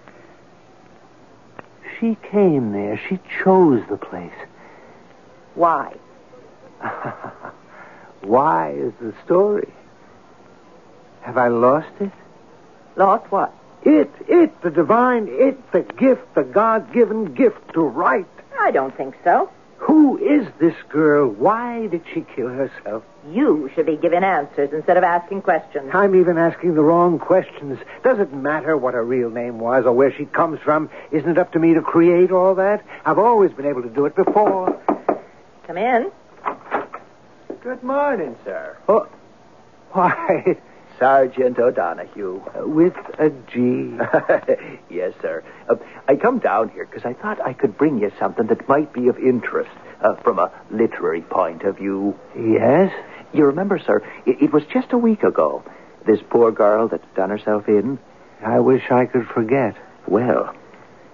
She 2.00 2.18
came 2.32 2.72
there. 2.72 3.02
She 3.10 3.20
chose 3.44 3.82
the 3.90 3.98
place. 3.98 4.32
Why? 5.56 5.96
Why 8.22 8.72
is 8.72 8.94
the 9.02 9.14
story? 9.26 9.74
Have 11.22 11.38
I 11.38 11.48
lost 11.48 11.90
it? 12.00 12.12
Lost 12.96 13.32
what? 13.32 13.54
It, 13.84 14.12
it, 14.28 14.62
the 14.62 14.70
divine, 14.70 15.28
it, 15.30 15.72
the 15.72 15.82
gift, 15.82 16.34
the 16.36 16.44
God 16.44 16.94
given 16.94 17.34
gift 17.34 17.74
to 17.74 17.82
write. 17.82 18.28
I 18.60 18.72
don't 18.72 18.96
think 18.96 19.16
so. 19.24 19.50
Who 19.78 20.18
is 20.18 20.46
this 20.60 20.76
girl? 20.90 21.30
Why 21.30 21.88
did 21.88 22.04
she 22.14 22.22
kill 22.36 22.50
herself? 22.50 23.04
You 23.32 23.72
should 23.74 23.86
be 23.86 23.96
giving 23.96 24.24
answers 24.24 24.72
instead 24.74 24.98
of 24.98 25.04
asking 25.06 25.42
questions. 25.44 25.92
I'm 25.94 26.16
even 26.16 26.38
asking 26.38 26.76
the 26.76 26.84
wrong 26.84 27.18
questions. 27.18 27.80
Does 28.04 28.20
it 28.20 28.34
matter 28.34 28.76
what 28.76 28.94
her 28.94 29.04
real 29.04 29.30
name 29.30 29.60
was 29.60 29.86
or 29.86 29.94
where 29.94 30.12
she 30.12 30.26
comes 30.26 30.60
from? 30.60 30.90
Isn't 31.12 31.32
it 31.32 31.38
up 31.38 31.54
to 31.54 31.60
me 31.60 31.74
to 31.76 31.82
create 31.82 32.32
all 32.32 32.56
that? 32.56 32.84
I've 33.06 33.20
always 33.20 33.52
been 33.52 33.66
able 33.66 33.84
to 33.84 33.90
do 33.90 34.06
it 34.06 34.16
before. 34.16 34.78
Come 35.66 35.78
in. 35.78 36.12
Good 37.62 37.84
morning, 37.84 38.36
sir. 38.44 38.78
Oh, 38.90 39.08
why, 39.92 40.58
Sergeant 41.00 41.58
O'Donoghue. 41.58 42.44
with 42.66 42.94
a 43.18 43.30
G. 43.52 43.98
yes, 44.90 45.14
sir. 45.22 45.44
Uh, 45.70 45.76
I 46.08 46.16
come 46.16 46.40
down 46.40 46.70
here 46.70 46.86
because 46.86 47.06
I 47.06 47.14
thought 47.14 47.40
I 47.42 47.54
could 47.54 47.78
bring 47.78 48.00
you 48.00 48.12
something 48.20 48.48
that 48.48 48.68
might 48.68 48.92
be 48.94 49.08
of 49.08 49.18
interest 49.18 49.72
uh, 50.02 50.16
from 50.16 50.40
a 50.40 50.52
literary 50.70 51.22
point 51.22 51.64
of 51.64 51.78
view. 51.78 52.20
Yes? 52.36 52.94
You 53.34 53.46
remember, 53.46 53.80
sir, 53.80 54.04
it, 54.26 54.42
it 54.42 54.54
was 54.54 54.64
just 54.66 54.92
a 54.92 54.98
week 54.98 55.24
ago. 55.24 55.64
This 56.06 56.20
poor 56.30 56.52
girl 56.52 56.88
that's 56.88 57.06
done 57.16 57.30
herself 57.30 57.68
in. 57.68 58.00
I 58.44 58.60
wish 58.60 58.90
I 58.92 59.06
could 59.06 59.28
forget. 59.28 59.76
Well, 60.08 60.54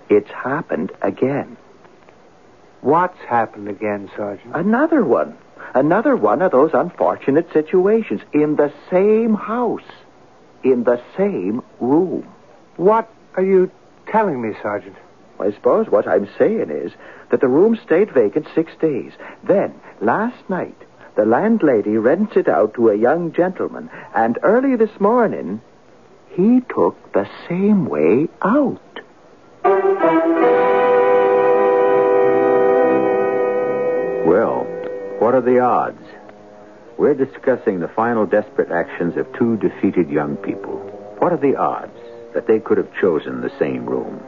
it's 0.10 0.30
happened 0.32 0.92
again. 1.02 1.58
What's 2.82 3.20
happened 3.28 3.68
again, 3.68 4.12
Sergeant? 4.16 4.56
Another 4.56 5.04
one. 5.04 5.38
Another 5.76 6.16
one 6.16 6.42
of 6.42 6.54
those 6.54 6.72
unfortunate 6.74 7.52
situations 7.52 8.22
in 8.32 8.56
the 8.56 8.72
same 8.90 9.34
house, 9.34 9.84
in 10.64 10.86
the 10.86 11.02
same 11.18 11.62
room. 11.82 12.26
What 12.78 13.12
are 13.36 13.44
you 13.44 13.70
telling 14.08 14.42
me, 14.42 14.56
Sergeant? 14.64 14.96
I 15.38 15.52
suppose 15.52 15.90
what 15.90 16.08
I'm 16.08 16.30
saying 16.38 16.70
is 16.70 16.94
that 17.30 17.42
the 17.42 17.50
room 17.50 17.78
stayed 17.84 18.10
vacant 18.14 18.48
six 18.56 18.72
days. 18.80 19.12
Then, 19.44 19.74
last 20.00 20.50
night, 20.50 20.78
the 21.18 21.26
landlady 21.26 21.98
rents 21.98 22.38
it 22.38 22.48
out 22.48 22.76
to 22.76 22.90
a 22.90 22.96
young 22.96 23.34
gentleman, 23.34 23.90
and 24.16 24.40
early 24.44 24.78
this 24.78 24.98
morning, 25.02 25.62
he 26.30 26.62
took 26.70 27.12
the 27.12 27.28
same 27.50 27.86
way 27.86 28.30
out. 28.42 28.80
Well, 34.26 34.68
what 35.20 35.34
are 35.34 35.42
the 35.42 35.60
odds? 35.60 36.02
We're 36.98 37.14
discussing 37.14 37.80
the 37.80 37.88
final 37.88 38.26
desperate 38.26 38.72
actions 38.72 39.18
of 39.18 39.32
two 39.34 39.58
defeated 39.58 40.10
young 40.10 40.38
people. 40.38 40.78
What 41.20 41.34
are 41.34 41.38
the 41.38 41.56
odds 41.56 41.98
that 42.34 42.48
they 42.48 42.60
could 42.60 42.78
have 42.78 42.94
chosen 43.00 43.42
the 43.42 43.52
same 43.58 43.86
room 43.86 44.22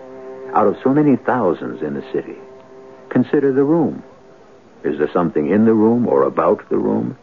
out 0.53 0.67
of 0.67 0.77
so 0.84 0.94
many 0.94 1.15
thousands 1.15 1.82
in 1.82 1.94
the 1.94 2.06
city? 2.13 2.38
Consider 3.10 3.53
the 3.53 3.63
room. 3.63 4.03
Is 4.84 4.98
there 4.98 5.12
something 5.12 5.50
in 5.50 5.65
the 5.65 5.74
room 5.74 6.08
or 6.08 6.24
about 6.24 6.70
the 6.70 6.77
room? 6.77 7.17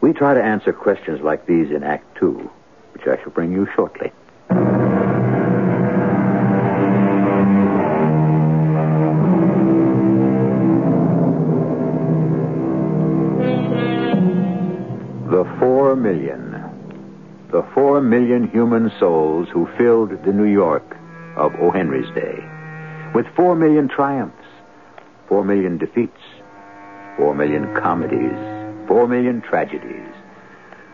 We 0.00 0.12
try 0.12 0.34
to 0.34 0.42
answer 0.42 0.72
questions 0.72 1.20
like 1.20 1.46
these 1.46 1.70
in 1.70 1.82
Act 1.82 2.18
Two, 2.18 2.50
which 2.92 3.06
I 3.06 3.20
shall 3.22 3.32
bring 3.32 3.52
you 3.52 3.66
shortly. 3.74 4.12
The 17.56 17.66
four 17.72 18.02
million 18.02 18.50
human 18.50 18.92
souls 19.00 19.48
who 19.50 19.66
filled 19.78 20.10
the 20.10 20.32
New 20.34 20.44
York 20.44 20.84
of 21.38 21.54
O. 21.54 21.70
Henry's 21.70 22.14
day. 22.14 22.44
With 23.14 23.24
four 23.34 23.56
million 23.56 23.88
triumphs, 23.88 24.44
four 25.26 25.42
million 25.42 25.78
defeats, 25.78 26.20
four 27.16 27.34
million 27.34 27.74
comedies, 27.74 28.36
four 28.86 29.08
million 29.08 29.40
tragedies. 29.40 30.12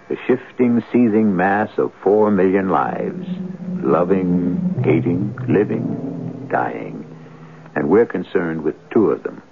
The 0.08 0.16
shifting, 0.28 0.84
seething 0.92 1.34
mass 1.34 1.70
of 1.78 1.92
four 2.00 2.30
million 2.30 2.68
lives. 2.68 3.26
Loving, 3.82 4.84
hating, 4.84 5.34
living, 5.48 6.46
dying. 6.48 7.04
And 7.74 7.90
we're 7.90 8.06
concerned 8.06 8.62
with 8.62 8.76
two 8.90 9.10
of 9.10 9.24
them 9.24 9.42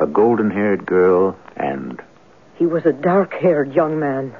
a 0.00 0.06
golden 0.06 0.50
haired 0.50 0.86
girl 0.86 1.36
and 1.54 2.00
He 2.54 2.64
was 2.64 2.86
a 2.86 2.94
dark 2.94 3.34
haired 3.34 3.74
young 3.74 4.00
man. 4.00 4.34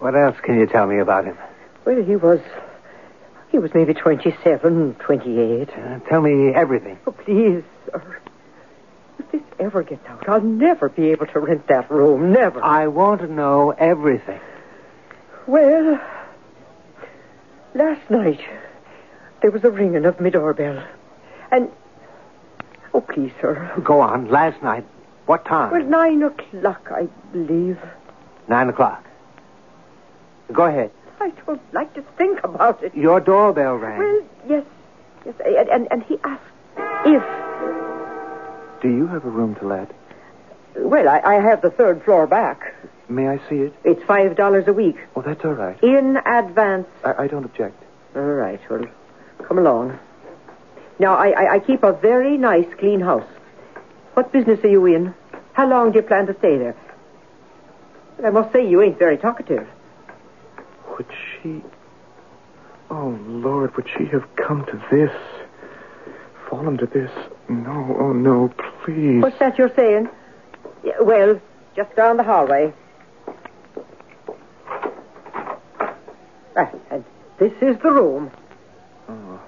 What 0.00 0.14
else 0.16 0.36
can 0.42 0.58
you 0.58 0.66
tell 0.66 0.86
me 0.86 0.98
about 0.98 1.24
him? 1.26 1.36
Well, 1.84 2.02
he 2.02 2.16
was. 2.16 2.40
He 3.50 3.58
was 3.58 3.72
maybe 3.74 3.94
27, 3.94 4.94
28. 4.94 5.68
Uh, 5.70 5.98
tell 6.08 6.20
me 6.20 6.54
everything. 6.54 6.98
Oh, 7.06 7.12
please, 7.12 7.62
sir. 7.86 8.18
If 9.18 9.30
this 9.32 9.42
ever 9.58 9.82
gets 9.82 10.06
out, 10.06 10.28
I'll 10.28 10.40
never 10.40 10.88
be 10.88 11.10
able 11.10 11.26
to 11.26 11.40
rent 11.40 11.66
that 11.68 11.90
room. 11.90 12.32
Never. 12.32 12.62
I 12.62 12.86
want 12.86 13.20
to 13.20 13.26
know 13.26 13.70
everything. 13.72 14.40
Well, 15.46 16.00
last 17.74 18.08
night 18.10 18.40
there 19.42 19.50
was 19.50 19.64
a 19.64 19.70
ringing 19.70 20.04
of 20.06 20.20
my 20.20 20.30
doorbell. 20.30 20.82
And. 21.50 21.68
Oh, 22.94 23.00
please, 23.02 23.32
sir. 23.40 23.70
Go 23.84 24.00
on. 24.00 24.28
Last 24.30 24.62
night. 24.62 24.86
What 25.26 25.44
time? 25.44 25.72
Well, 25.72 25.84
nine 25.84 26.22
o'clock, 26.22 26.88
I 26.90 27.06
believe. 27.32 27.78
Nine 28.48 28.68
o'clock. 28.68 29.04
Go 30.52 30.64
ahead. 30.64 30.90
I 31.20 31.30
don't 31.46 31.60
like 31.72 31.92
to 31.94 32.02
think 32.16 32.42
about 32.42 32.82
it. 32.82 32.94
Your 32.94 33.20
doorbell 33.20 33.76
rang. 33.76 33.98
Well, 33.98 34.22
yes. 34.48 34.64
Yes, 35.26 35.34
and, 35.44 35.68
and, 35.68 35.88
and 35.90 36.02
he 36.04 36.18
asked 36.24 36.42
if. 37.04 37.22
Do 38.80 38.88
you 38.88 39.06
have 39.08 39.24
a 39.24 39.28
room 39.28 39.54
to 39.56 39.66
let? 39.66 39.90
Well, 40.76 41.08
I, 41.08 41.20
I 41.20 41.34
have 41.34 41.60
the 41.60 41.70
third 41.70 42.02
floor 42.04 42.26
back. 42.26 42.74
May 43.08 43.28
I 43.28 43.38
see 43.48 43.56
it? 43.56 43.74
It's 43.84 44.02
five 44.04 44.36
dollars 44.36 44.66
a 44.68 44.72
week. 44.72 44.96
Oh, 45.16 45.20
that's 45.20 45.44
all 45.44 45.52
right. 45.52 45.78
In 45.82 46.16
advance. 46.24 46.86
I, 47.04 47.24
I 47.24 47.26
don't 47.26 47.44
object. 47.44 47.82
All 48.16 48.22
right, 48.22 48.60
well, 48.70 48.86
come 49.46 49.58
along. 49.58 49.98
Now, 50.98 51.14
I, 51.16 51.30
I, 51.30 51.54
I 51.54 51.58
keep 51.58 51.82
a 51.82 51.92
very 51.92 52.36
nice, 52.36 52.66
clean 52.78 53.00
house. 53.00 53.26
What 54.14 54.32
business 54.32 54.62
are 54.64 54.68
you 54.68 54.86
in? 54.86 55.14
How 55.52 55.68
long 55.68 55.92
do 55.92 55.98
you 55.98 56.02
plan 56.02 56.26
to 56.26 56.38
stay 56.38 56.56
there? 56.56 56.76
I 58.24 58.30
must 58.30 58.52
say, 58.52 58.68
you 58.68 58.82
ain't 58.82 58.98
very 58.98 59.16
talkative. 59.16 59.66
Would 61.00 61.16
she. 61.42 61.62
Oh, 62.90 63.18
Lord, 63.26 63.74
would 63.74 63.88
she 63.96 64.04
have 64.12 64.24
come 64.36 64.66
to 64.66 64.84
this? 64.90 65.10
Fallen 66.50 66.76
to 66.76 66.84
this? 66.84 67.10
No, 67.48 67.96
oh, 67.98 68.12
no, 68.12 68.52
please. 68.84 69.22
What's 69.22 69.38
that 69.38 69.56
you're 69.56 69.74
saying? 69.74 70.10
Yeah, 70.84 71.00
well, 71.00 71.40
just 71.74 71.96
down 71.96 72.18
the 72.18 72.22
hallway. 72.22 72.74
Ah, 76.54 76.70
and 76.90 77.02
this 77.38 77.52
is 77.62 77.78
the 77.82 77.90
room. 77.90 78.30
Oh, 79.08 79.40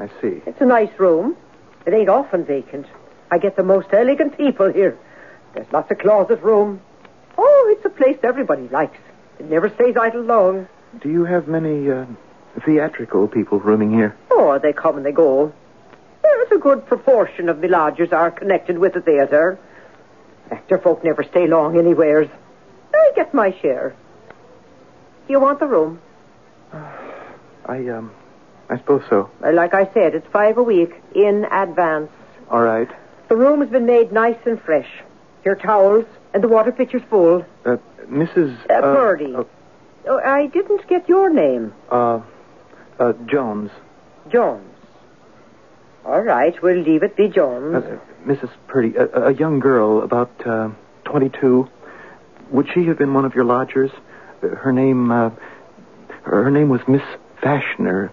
I 0.00 0.08
see. 0.20 0.42
It's 0.44 0.60
a 0.60 0.66
nice 0.66 0.98
room. 0.98 1.36
It 1.86 1.94
ain't 1.94 2.08
often 2.08 2.44
vacant. 2.44 2.88
I 3.30 3.38
get 3.38 3.54
the 3.54 3.62
most 3.62 3.90
elegant 3.92 4.36
people 4.36 4.72
here. 4.72 4.98
There's 5.54 5.70
lots 5.72 5.92
of 5.92 5.98
closet 5.98 6.42
room. 6.42 6.80
Oh, 7.36 7.76
it's 7.76 7.84
a 7.84 7.90
place 7.90 8.18
everybody 8.24 8.66
likes. 8.70 8.98
It 9.38 9.48
never 9.48 9.68
stays 9.68 9.96
idle 9.96 10.22
long. 10.22 10.68
Do 11.00 11.10
you 11.10 11.24
have 11.24 11.48
many 11.48 11.90
uh, 11.90 12.06
theatrical 12.64 13.28
people 13.28 13.60
rooming 13.60 13.92
here? 13.92 14.16
Oh, 14.30 14.58
they 14.58 14.72
come 14.72 14.96
and 14.96 15.06
they 15.06 15.12
go. 15.12 15.52
There's 16.22 16.52
a 16.52 16.58
good 16.58 16.86
proportion 16.86 17.48
of 17.48 17.60
the 17.60 17.68
lodgers 17.68 18.12
are 18.12 18.30
connected 18.30 18.78
with 18.78 18.94
the 18.94 19.00
theatre. 19.00 19.58
Actor 20.50 20.78
folk 20.78 21.04
never 21.04 21.22
stay 21.22 21.46
long 21.46 21.78
anywheres. 21.78 22.28
I 22.94 23.12
get 23.14 23.34
my 23.34 23.56
share. 23.60 23.94
Do 25.26 25.32
you 25.32 25.40
want 25.40 25.60
the 25.60 25.66
room? 25.66 26.00
I, 26.72 27.86
um, 27.88 28.12
I 28.70 28.78
suppose 28.78 29.02
so. 29.10 29.30
Like 29.40 29.74
I 29.74 29.92
said, 29.92 30.14
it's 30.14 30.26
five 30.32 30.56
a 30.56 30.62
week 30.62 30.94
in 31.14 31.44
advance. 31.50 32.10
All 32.50 32.62
right. 32.62 32.88
The 33.28 33.36
room 33.36 33.60
has 33.60 33.68
been 33.68 33.84
made 33.86 34.10
nice 34.10 34.38
and 34.46 34.60
fresh. 34.60 34.88
Your 35.44 35.54
towels 35.54 36.06
and 36.32 36.42
the 36.42 36.48
water 36.48 36.72
pitcher's 36.72 37.02
full. 37.10 37.44
Uh, 37.64 37.76
Mrs. 38.10 38.56
Uh, 38.70 38.80
Purdy. 38.80 39.34
Uh, 39.34 39.44
Oh, 40.06 40.18
I 40.24 40.46
didn't 40.46 40.86
get 40.88 41.06
your 41.08 41.28
name. 41.28 41.74
uh, 41.90 42.20
uh, 42.98 43.12
Jones. 43.26 43.70
Jones. 44.30 44.64
All 46.06 46.22
right, 46.22 46.54
we'll 46.62 46.78
leave 46.80 47.02
it 47.02 47.14
be 47.14 47.28
Jones. 47.28 47.74
Uh, 47.84 47.98
Mrs. 48.24 48.48
Purdy, 48.68 48.94
a, 48.96 49.06
a 49.26 49.32
young 49.34 49.58
girl, 49.60 50.00
about 50.02 50.30
uh, 50.46 50.70
22. 51.04 51.68
Would 52.52 52.68
she 52.72 52.84
have 52.86 52.96
been 52.96 53.12
one 53.12 53.26
of 53.26 53.34
your 53.34 53.44
lodgers? 53.44 53.90
Her 54.40 54.72
name, 54.72 55.10
uh, 55.10 55.30
her 56.22 56.44
her 56.44 56.50
name 56.50 56.70
was 56.70 56.80
Miss 56.88 57.02
Vashner, 57.42 58.10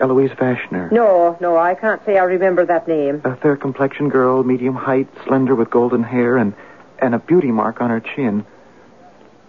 Eloise 0.00 0.30
Vashner. 0.30 0.90
no, 0.90 1.36
no, 1.40 1.58
I 1.58 1.74
can't 1.74 2.02
say 2.06 2.16
I 2.16 2.24
remember 2.24 2.64
that 2.64 2.88
name. 2.88 3.20
A 3.24 3.36
fair 3.36 3.56
complexion 3.56 4.08
girl, 4.08 4.42
medium 4.42 4.74
height, 4.74 5.08
slender 5.26 5.54
with 5.54 5.68
golden 5.68 6.02
hair, 6.02 6.38
and 6.38 6.54
and 6.98 7.14
a 7.14 7.18
beauty 7.18 7.50
mark 7.52 7.82
on 7.82 7.90
her 7.90 8.00
chin. 8.00 8.46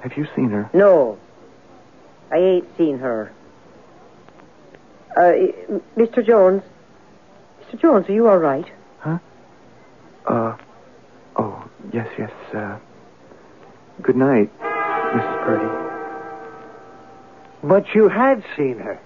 Have 0.01 0.15
you 0.17 0.27
seen 0.36 0.49
her? 0.49 0.69
No. 0.73 1.17
I 2.31 2.38
ain't 2.38 2.77
seen 2.77 2.99
her. 2.99 3.31
Uh, 5.15 5.33
Mr. 5.95 6.25
Jones. 6.25 6.62
Mr. 7.62 7.81
Jones, 7.81 8.10
are 8.10 8.13
you 8.13 8.27
all 8.27 8.38
right? 8.38 8.69
Huh? 8.99 9.17
Uh, 10.25 10.57
oh, 11.38 11.69
yes, 11.91 12.07
yes. 12.17 12.31
Uh, 12.53 12.77
good 14.01 14.15
night, 14.15 14.51
Mrs. 14.62 15.43
Purdy. 15.45 15.88
But 17.63 17.95
you 17.95 18.07
had 18.07 18.43
seen 18.55 18.77
her. 18.79 18.99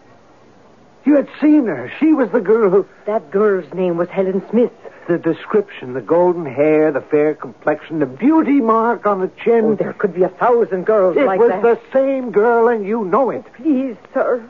You 1.06 1.16
had 1.16 1.30
seen 1.40 1.66
her. 1.68 1.92
She 2.00 2.14
was 2.14 2.30
the 2.32 2.42
girl 2.42 2.70
who. 2.70 2.88
That 3.06 3.32
girl's 3.32 3.72
name 3.74 3.98
was 3.98 4.10
Helen 4.10 4.44
Smith. 4.50 4.72
The 5.08 5.18
description, 5.18 5.94
the 5.94 6.02
golden 6.02 6.46
hair, 6.46 6.92
the 6.92 7.02
fair 7.02 7.34
complexion, 7.34 8.00
the 8.00 8.06
beauty 8.06 8.62
mark 8.62 9.06
on 9.06 9.20
the 9.20 9.32
chin. 9.44 9.66
Oh, 9.66 9.76
there 9.76 9.94
could 9.94 10.14
be 10.14 10.24
a 10.24 10.30
thousand 10.30 10.86
girls 10.86 11.18
it 11.18 11.26
like 11.26 11.40
that. 11.40 11.46
It 11.46 11.64
was 11.64 11.78
the 11.78 11.92
same 11.92 12.32
girl, 12.32 12.68
and 12.68 12.86
you 12.86 13.04
know 13.04 13.30
it. 13.32 13.44
Please, 13.56 13.98
sir, 14.14 14.48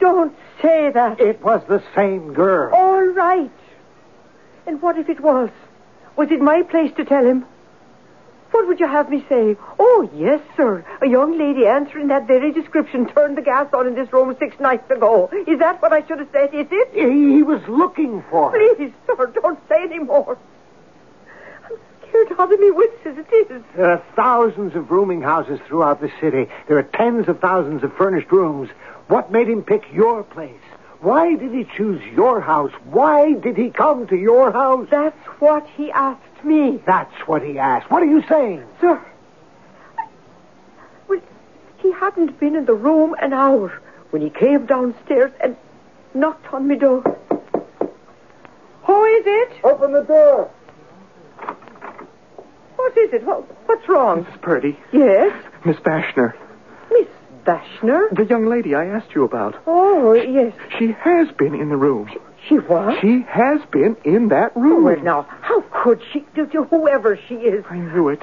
don't 0.00 0.34
say 0.60 0.90
that. 0.90 1.20
It 1.20 1.42
was 1.42 1.62
the 1.68 1.82
same 1.94 2.32
girl. 2.32 2.74
All 2.74 3.06
right. 3.06 3.50
And 4.66 4.80
what 4.80 4.98
if 4.98 5.08
it 5.08 5.20
was? 5.20 5.50
Was 6.16 6.30
it 6.30 6.40
my 6.40 6.62
place 6.62 6.92
to 6.96 7.04
tell 7.04 7.24
him? 7.24 7.44
What 8.54 8.68
would 8.68 8.78
you 8.78 8.86
have 8.86 9.10
me 9.10 9.24
say? 9.28 9.56
Oh, 9.80 10.08
yes, 10.14 10.40
sir. 10.56 10.84
A 11.02 11.08
young 11.08 11.36
lady 11.36 11.66
answering 11.66 12.06
that 12.06 12.28
very 12.28 12.52
description 12.52 13.08
turned 13.08 13.36
the 13.36 13.42
gas 13.42 13.66
on 13.74 13.88
in 13.88 13.96
this 13.96 14.12
room 14.12 14.36
six 14.38 14.60
nights 14.60 14.88
ago. 14.92 15.28
Is 15.48 15.58
that 15.58 15.82
what 15.82 15.92
I 15.92 16.06
should 16.06 16.20
have 16.20 16.28
said? 16.30 16.54
Is 16.54 16.68
it? 16.70 16.90
He, 16.94 17.42
was 17.42 17.60
looking 17.66 18.22
for 18.30 18.52
her. 18.52 18.76
Please, 18.76 18.92
sir, 19.08 19.26
don't 19.34 19.58
say 19.68 19.82
any 19.82 19.98
more. 19.98 20.38
I'm 21.64 21.76
scared 22.08 22.28
out 22.38 22.52
of 22.52 22.60
me 22.60 22.70
wits 22.70 23.04
as 23.04 23.18
it 23.18 23.26
is. 23.50 23.60
There 23.74 23.90
are 23.90 24.04
thousands 24.14 24.76
of 24.76 24.88
rooming 24.88 25.20
houses 25.20 25.58
throughout 25.66 26.00
the 26.00 26.12
city. 26.20 26.46
There 26.68 26.78
are 26.78 26.84
tens 26.84 27.26
of 27.26 27.40
thousands 27.40 27.82
of 27.82 27.92
furnished 27.96 28.30
rooms. 28.30 28.70
What 29.08 29.32
made 29.32 29.48
him 29.48 29.64
pick 29.64 29.82
your 29.92 30.22
place? 30.22 30.62
Why 31.00 31.34
did 31.34 31.52
he 31.52 31.64
choose 31.76 32.00
your 32.14 32.40
house? 32.40 32.72
Why 32.84 33.32
did 33.32 33.56
he 33.56 33.70
come 33.70 34.06
to 34.06 34.16
your 34.16 34.52
house? 34.52 34.86
That's 34.92 35.26
what 35.40 35.66
he 35.76 35.90
asked 35.90 36.22
me. 36.44 36.80
That's 36.86 37.12
what 37.26 37.42
he 37.42 37.58
asked. 37.58 37.90
What 37.90 38.02
are 38.02 38.06
you 38.06 38.22
saying? 38.28 38.64
Sir, 38.80 39.00
I- 39.98 40.08
well, 41.08 41.20
he 41.78 41.92
hadn't 41.92 42.38
been 42.40 42.56
in 42.56 42.64
the 42.66 42.74
room 42.74 43.14
an 43.20 43.32
hour 43.32 43.72
when 44.10 44.22
he 44.22 44.30
came 44.30 44.66
downstairs 44.66 45.32
and 45.40 45.56
knocked 46.14 46.52
on 46.52 46.68
my 46.68 46.76
door. 46.76 47.02
Who 48.84 49.04
is 49.04 49.24
it? 49.26 49.52
Open 49.64 49.92
the 49.92 50.02
door. 50.02 50.50
What 52.76 52.94
what 52.94 52.98
is 52.98 53.12
it? 53.12 53.24
What, 53.24 53.42
what's 53.66 53.88
wrong? 53.88 54.24
Mrs. 54.24 54.40
Purdy. 54.42 54.78
Yes, 54.92 55.32
Miss 55.64 55.76
Vashner. 55.78 56.34
Miss 56.90 57.08
Vashner. 57.44 58.14
The 58.14 58.26
young 58.26 58.46
lady 58.46 58.74
I 58.74 58.84
asked 58.86 59.14
you 59.14 59.24
about. 59.24 59.56
Oh, 59.66 60.12
yes. 60.12 60.52
She 60.78 60.92
has 61.00 61.28
been 61.32 61.54
in 61.54 61.70
the 61.70 61.76
room. 61.76 62.08
She 62.12 62.18
was. 62.50 62.98
She 63.00 63.22
has 63.28 63.60
been 63.70 63.96
in 64.04 64.28
that 64.28 64.52
Oh, 64.56 64.60
room. 64.60 64.84
well, 64.84 65.00
now, 65.00 65.22
how 65.40 65.62
could 65.70 66.00
she? 66.12 66.24
do- 66.34 66.46
do- 66.46 66.64
Whoever 66.64 67.16
she 67.28 67.34
is. 67.36 67.64
I 67.70 67.76
knew 67.78 68.08
it. 68.08 68.22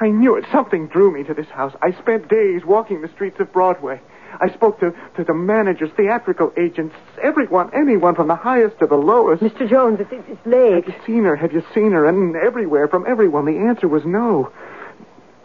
I 0.00 0.08
knew 0.08 0.36
it. 0.36 0.44
Something 0.50 0.88
drew 0.88 1.10
me 1.12 1.22
to 1.24 1.34
this 1.34 1.46
house. 1.48 1.72
I 1.80 1.92
spent 1.92 2.28
days 2.28 2.64
walking 2.64 3.00
the 3.00 3.08
streets 3.08 3.38
of 3.40 3.52
Broadway. 3.52 4.00
I 4.40 4.48
spoke 4.52 4.80
to, 4.80 4.92
to 5.16 5.22
the 5.24 5.32
managers, 5.34 5.90
theatrical 5.96 6.52
agents, 6.56 6.96
everyone, 7.22 7.70
anyone 7.72 8.16
from 8.16 8.26
the 8.26 8.34
highest 8.34 8.80
to 8.80 8.86
the 8.88 8.96
lowest. 8.96 9.40
Mr. 9.44 9.68
Jones, 9.70 10.00
it's, 10.00 10.10
it's, 10.12 10.28
it's 10.28 10.46
late. 10.46 10.74
Have 10.74 10.88
you 10.88 10.94
seen 11.06 11.22
her? 11.22 11.36
Have 11.36 11.52
you 11.52 11.62
seen 11.72 11.92
her? 11.92 12.08
And 12.08 12.34
everywhere, 12.34 12.88
from 12.88 13.06
everyone, 13.06 13.44
the 13.44 13.58
answer 13.58 13.86
was 13.86 14.04
no. 14.04 14.50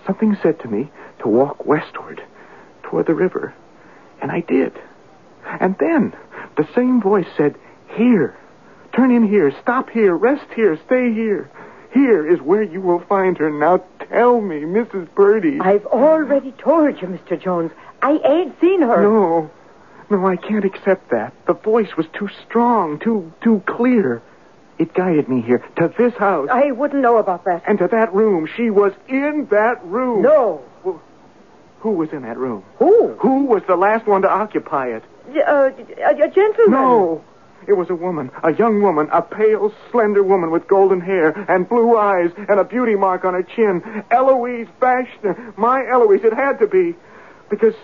Something 0.08 0.36
said 0.42 0.60
to 0.62 0.68
me 0.68 0.90
to 1.20 1.28
walk 1.28 1.66
westward, 1.66 2.24
toward 2.82 3.06
the 3.06 3.14
river. 3.14 3.54
And 4.22 4.32
I 4.32 4.40
did. 4.42 4.74
And 5.46 5.76
then 5.80 6.14
the 6.58 6.68
same 6.76 7.00
voice 7.02 7.28
said, 7.38 7.56
Here. 7.96 8.38
Turn 8.94 9.12
in 9.12 9.28
here. 9.28 9.52
Stop 9.62 9.90
here. 9.90 10.16
Rest 10.16 10.46
here. 10.56 10.78
Stay 10.86 11.14
here. 11.14 11.50
Here 11.92 12.28
is 12.32 12.40
where 12.42 12.62
you 12.62 12.82
will 12.82 13.00
find 13.00 13.38
her. 13.40 13.50
Now 13.50 13.84
tell 14.10 14.42
me, 14.42 14.62
Mrs. 14.62 15.08
Purdy. 15.16 15.60
I've 15.60 15.86
already 15.88 16.52
told 16.52 17.02
you, 17.02 17.08
Mr. 17.08 17.40
Jones. 17.42 17.72
I 18.02 18.20
ain't 18.24 18.60
seen 18.62 18.82
her. 18.82 19.02
No. 19.02 19.52
No, 20.12 20.26
I 20.26 20.36
can't 20.38 20.66
accept 20.66 21.10
that. 21.12 21.34
The 21.46 21.54
voice 21.54 21.96
was 21.96 22.08
too 22.14 22.30
strong, 22.46 23.00
too 23.00 23.32
too 23.42 23.62
clear. 23.68 24.22
It 24.80 24.94
guided 24.94 25.28
me 25.30 25.42
here 25.42 25.60
to 25.76 25.94
this 25.98 26.14
house 26.14 26.48
I 26.50 26.72
wouldn't 26.72 27.02
know 27.02 27.18
about 27.18 27.44
that. 27.46 27.64
and 27.68 27.78
to 27.80 27.88
that 27.90 28.14
room. 28.14 28.48
She 28.56 28.70
was 28.70 28.94
in 29.08 29.48
that 29.52 29.84
room. 29.86 30.22
No. 30.22 30.64
Who 31.82 31.92
was 31.92 32.12
in 32.12 32.24
that 32.24 32.38
room? 32.38 32.64
Who? 32.78 33.10
Who 33.20 33.46
was 33.46 33.62
the 33.68 33.76
last 33.76 34.06
one 34.08 34.22
to 34.24 34.30
occupy 34.30 34.88
it? 34.88 35.04
Uh, 35.30 35.72
a, 35.98 36.24
a 36.24 36.30
gentleman. 36.30 36.72
No. 36.72 37.24
It 37.68 37.74
was 37.74 37.90
a 37.90 37.96
woman, 37.96 38.32
a 38.44 38.54
young 38.54 38.82
woman, 38.82 39.10
a 39.12 39.22
pale, 39.22 39.74
slender 39.92 40.24
woman 40.24 40.50
with 40.52 40.68
golden 40.68 41.02
hair 41.02 41.30
and 41.50 41.68
blue 41.68 41.98
eyes 41.98 42.32
and 42.38 42.60
a 42.60 42.64
beauty 42.64 42.96
mark 42.96 43.26
on 43.26 43.34
her 43.34 43.44
chin. 43.44 43.84
Eloise 44.12 44.68
Vashner. 44.82 45.56
My 45.58 45.86
Eloise. 45.88 46.24
It 46.24 46.34
had 46.34 46.60
to 46.60 46.68
be. 46.68 46.96
Because 47.50 47.76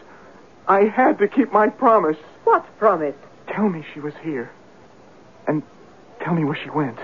I 0.67 0.85
had 0.85 1.19
to 1.19 1.27
keep 1.27 1.51
my 1.51 1.69
promise. 1.69 2.17
What 2.43 2.65
promise? 2.79 3.15
Tell 3.47 3.69
me 3.69 3.83
she 3.93 3.99
was 3.99 4.13
here. 4.23 4.51
And 5.47 5.61
tell 6.21 6.33
me 6.33 6.43
where 6.43 6.57
she 6.61 6.69
went. 6.69 6.97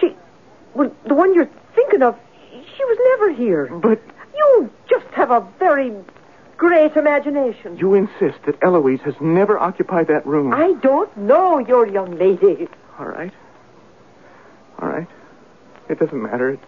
She. 0.00 0.16
Well, 0.74 0.92
the 1.06 1.14
one 1.14 1.34
you're 1.34 1.50
thinking 1.74 2.02
of, 2.02 2.18
she 2.50 2.84
was 2.84 2.98
never 3.18 3.32
here. 3.32 3.66
But 3.66 4.00
You 4.36 4.70
just 4.88 5.06
have 5.12 5.30
a 5.30 5.46
very 5.58 5.92
great 6.56 6.96
imagination. 6.96 7.76
you 7.76 7.94
insist 7.94 8.42
that 8.46 8.56
Eloise 8.62 9.00
has 9.00 9.14
never 9.20 9.58
occupied 9.58 10.08
that 10.08 10.26
room. 10.26 10.52
I 10.52 10.72
don't 10.74 11.14
know 11.16 11.58
your 11.58 11.86
young 11.86 12.16
lady. 12.18 12.68
All 12.98 13.06
right. 13.06 13.32
All 14.78 14.88
right. 14.88 15.08
It 15.88 15.98
doesn't 15.98 16.22
matter. 16.22 16.50
It 16.50 16.60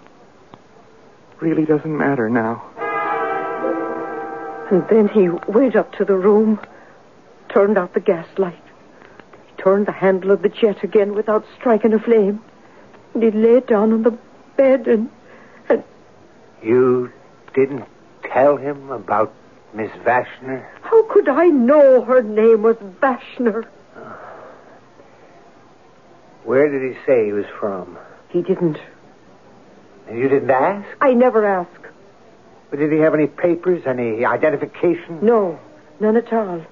really 1.41 1.65
doesn't 1.65 1.97
matter 1.97 2.29
now. 2.29 2.63
And 4.71 4.87
then 4.89 5.09
he 5.09 5.29
went 5.51 5.77
up 5.77 5.93
to 5.95 6.05
the 6.05 6.17
room, 6.17 6.61
turned 7.49 7.79
out 7.79 7.95
the 7.95 8.01
gas 8.01 8.27
light. 8.37 8.63
He 9.47 9.63
turned 9.63 9.87
the 9.87 9.93
handle 9.93 10.31
of 10.31 10.43
the 10.43 10.51
jet 10.51 10.85
again 10.85 11.15
without 11.15 11.45
striking 11.59 11.95
a 11.95 11.99
flame. 11.99 12.43
And 13.15 13.23
he 13.23 13.31
lay 13.31 13.61
down 13.61 13.93
on 13.93 14.03
the 14.03 14.17
bed 14.57 14.87
and, 14.87 15.11
and 15.69 15.83
You 16.63 17.11
didn't 17.55 17.85
tell 18.25 18.57
him 18.57 18.91
about 18.91 19.33
Miss 19.75 19.91
Vashner? 20.03 20.67
how 20.83 21.03
could 21.05 21.29
I 21.29 21.47
know 21.47 22.03
her 22.03 22.23
name 22.23 22.63
was 22.63 22.77
Vashner? 22.77 23.67
Oh. 23.97 24.19
Where 26.45 26.71
did 26.71 26.83
he 26.95 26.99
say 27.05 27.27
he 27.27 27.33
was 27.33 27.47
from? 27.61 27.99
He 28.31 28.43
didn't. 28.43 28.79
And 30.09 30.19
you 30.19 30.29
didn't 30.29 30.51
ask? 30.51 30.89
I 31.01 31.13
never 31.13 31.45
ask. 31.45 31.81
But 32.71 32.79
did 32.79 32.93
he 32.93 32.99
have 32.99 33.15
any 33.15 33.27
papers, 33.27 33.83
any 33.87 34.25
identification? 34.25 35.19
No, 35.23 35.59
none 36.01 36.17
at 36.17 36.33
all. 36.33 36.65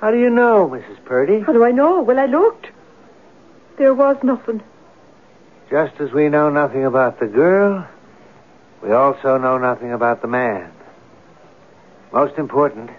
How 0.00 0.10
do 0.12 0.18
you 0.18 0.30
know, 0.30 0.68
Mrs. 0.68 1.04
Purdy? 1.04 1.40
How 1.40 1.52
do 1.52 1.64
I 1.64 1.72
know? 1.72 2.02
Well, 2.02 2.18
I 2.20 2.26
looked. 2.26 2.68
There 3.76 3.94
was 3.94 4.16
nothing. 4.22 4.62
Just 5.70 6.00
as 6.00 6.12
we 6.12 6.28
know 6.28 6.48
nothing 6.48 6.84
about 6.84 7.20
the 7.20 7.26
girl, 7.26 7.86
we 8.82 8.92
also 8.92 9.38
know 9.38 9.58
nothing 9.58 9.92
about 9.92 10.22
the 10.22 10.28
man. 10.28 10.72
Most 12.12 12.38
important, 12.38 12.90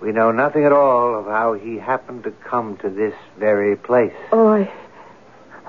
we 0.00 0.12
know 0.12 0.32
nothing 0.32 0.64
at 0.64 0.72
all 0.72 1.18
of 1.18 1.26
how 1.26 1.54
he 1.54 1.76
happened 1.76 2.24
to 2.24 2.30
come 2.30 2.76
to 2.78 2.90
this 2.90 3.14
very 3.38 3.76
place. 3.76 4.14
Oh, 4.32 4.48
I, 4.48 4.70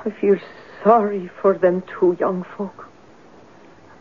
I 0.03 0.09
feel 0.09 0.37
sorry 0.83 1.29
for 1.41 1.57
them 1.57 1.83
two 1.99 2.17
young 2.19 2.43
folk. 2.57 2.87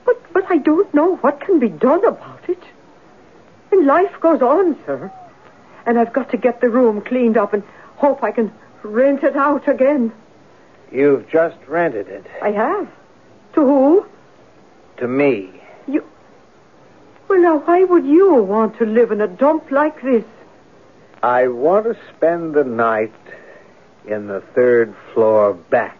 But, 0.04 0.32
but 0.32 0.50
I 0.50 0.58
don't 0.58 0.92
know 0.94 1.16
what 1.16 1.40
can 1.40 1.58
be 1.58 1.68
done 1.68 2.04
about 2.04 2.48
it. 2.48 2.62
And 3.70 3.86
life 3.86 4.18
goes 4.20 4.42
on, 4.42 4.76
sir. 4.86 5.12
And 5.86 5.98
I've 5.98 6.12
got 6.12 6.30
to 6.30 6.36
get 6.36 6.60
the 6.60 6.70
room 6.70 7.02
cleaned 7.02 7.36
up 7.36 7.52
and 7.52 7.62
hope 7.96 8.22
I 8.22 8.32
can 8.32 8.52
rent 8.82 9.22
it 9.22 9.36
out 9.36 9.68
again. 9.68 10.12
You've 10.90 11.28
just 11.28 11.56
rented 11.66 12.08
it 12.08 12.26
I 12.42 12.50
have. 12.50 12.88
To 13.54 13.60
who? 13.60 14.06
to 14.98 15.08
me. 15.08 15.61
You. 17.32 17.42
Well, 17.42 17.58
now, 17.60 17.64
why 17.64 17.84
would 17.84 18.04
you 18.04 18.34
want 18.42 18.76
to 18.78 18.84
live 18.84 19.10
in 19.10 19.20
a 19.22 19.26
dump 19.26 19.70
like 19.70 20.02
this? 20.02 20.24
I 21.22 21.48
want 21.48 21.86
to 21.86 21.96
spend 22.14 22.54
the 22.54 22.64
night 22.64 23.12
in 24.06 24.26
the 24.26 24.42
third 24.54 24.94
floor 25.14 25.54
back. 25.54 25.98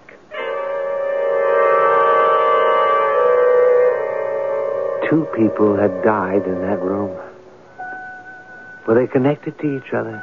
Two 5.09 5.27
people 5.35 5.77
had 5.77 6.03
died 6.03 6.47
in 6.47 6.61
that 6.63 6.83
room. 6.83 7.19
Were 8.87 8.95
they 8.95 9.07
connected 9.07 9.59
to 9.61 9.77
each 9.79 9.93
other? 9.95 10.23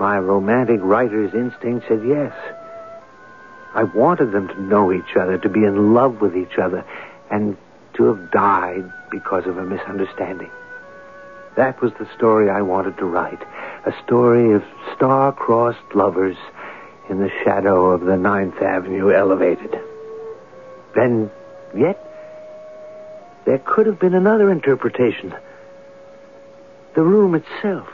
My 0.00 0.18
romantic 0.18 0.80
writer's 0.82 1.34
instinct 1.34 1.86
said 1.86 2.02
yes. 2.04 2.32
I 3.74 3.84
wanted 3.84 4.32
them 4.32 4.48
to 4.48 4.60
know 4.60 4.92
each 4.92 5.16
other, 5.16 5.38
to 5.38 5.48
be 5.48 5.64
in 5.64 5.94
love 5.94 6.20
with 6.20 6.36
each 6.36 6.58
other, 6.58 6.84
and 7.30 7.56
to 7.94 8.04
have 8.04 8.32
died 8.32 8.90
because 9.14 9.46
of 9.46 9.56
a 9.58 9.62
misunderstanding. 9.62 10.50
That 11.56 11.80
was 11.80 11.92
the 12.00 12.08
story 12.16 12.50
I 12.50 12.62
wanted 12.62 12.98
to 12.98 13.04
write. 13.04 13.40
A 13.86 13.94
story 14.04 14.54
of 14.54 14.64
star-crossed 14.96 15.94
lovers 15.94 16.36
in 17.08 17.18
the 17.18 17.30
shadow 17.44 17.90
of 17.90 18.00
the 18.00 18.16
Ninth 18.16 18.60
Avenue 18.60 19.12
elevated. 19.12 19.78
Then, 20.96 21.30
yet, 21.76 21.96
there 23.44 23.58
could 23.58 23.86
have 23.86 24.00
been 24.00 24.14
another 24.14 24.50
interpretation. 24.50 25.32
The 26.96 27.02
room 27.02 27.36
itself. 27.36 27.88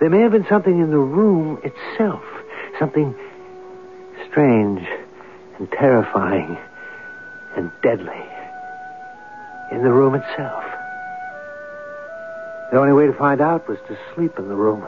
There 0.00 0.10
may 0.10 0.20
have 0.20 0.32
been 0.32 0.46
something 0.50 0.78
in 0.78 0.90
the 0.90 0.98
room 0.98 1.62
itself. 1.64 2.24
Something 2.78 3.14
strange 4.28 4.86
and 5.58 5.70
terrifying 5.72 6.58
and 7.56 7.72
deadly 7.82 8.35
in 9.70 9.82
the 9.82 9.90
room 9.90 10.14
itself. 10.14 10.64
The 12.70 12.78
only 12.78 12.92
way 12.92 13.06
to 13.06 13.12
find 13.12 13.40
out 13.40 13.68
was 13.68 13.78
to 13.88 13.96
sleep 14.14 14.38
in 14.38 14.48
the 14.48 14.54
room. 14.54 14.86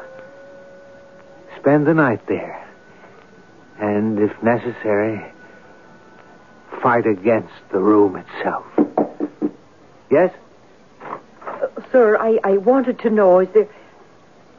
Spend 1.58 1.86
the 1.86 1.94
night 1.94 2.26
there. 2.26 2.64
And, 3.80 4.18
if 4.18 4.42
necessary, 4.42 5.24
fight 6.82 7.06
against 7.06 7.54
the 7.70 7.78
room 7.78 8.16
itself. 8.16 8.66
Yes? 10.10 10.32
Uh, 11.46 11.66
sir, 11.92 12.16
I, 12.16 12.38
I 12.42 12.56
wanted 12.56 12.98
to 13.00 13.10
know 13.10 13.38
is 13.40 13.48
there. 13.54 13.68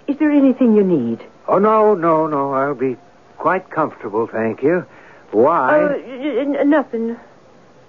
Is 0.08 0.18
there 0.18 0.32
anything 0.32 0.76
you 0.76 0.84
need? 0.84 1.22
Oh, 1.48 1.60
no, 1.60 1.94
no, 1.96 2.28
no. 2.28 2.54
I'll 2.54 2.74
be 2.76 2.98
quite 3.38 3.70
comfortable, 3.70 4.28
thank 4.28 4.64
you. 4.64 4.86
Why? 5.32 5.84
Uh, 5.84 5.94
n- 5.94 6.70
nothing. 6.70 7.18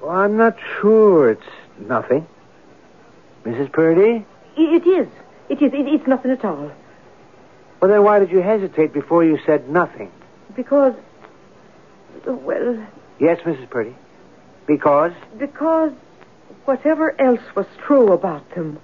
Well, 0.02 0.10
I'm 0.10 0.36
not 0.36 0.56
sure 0.80 1.30
it's 1.30 1.42
nothing. 1.80 2.26
Mrs. 3.44 3.72
Purdy? 3.72 4.24
It 4.56 4.86
is. 4.86 5.08
It 5.48 5.62
is. 5.62 5.70
It's 5.74 6.06
nothing 6.06 6.30
at 6.30 6.44
all. 6.44 6.70
Well, 7.80 7.90
then 7.90 8.02
why 8.04 8.18
did 8.18 8.30
you 8.30 8.40
hesitate 8.40 8.92
before 8.92 9.24
you 9.24 9.38
said 9.46 9.68
nothing? 9.70 10.10
Because. 10.54 10.94
Well, 12.26 12.86
Yes, 13.18 13.40
Mrs. 13.40 13.68
Purdy. 13.70 13.94
Because? 14.66 15.12
because 15.38 15.92
whatever 16.64 17.18
else 17.20 17.40
was 17.54 17.66
true 17.84 18.12
about 18.12 18.48
them, 18.54 18.78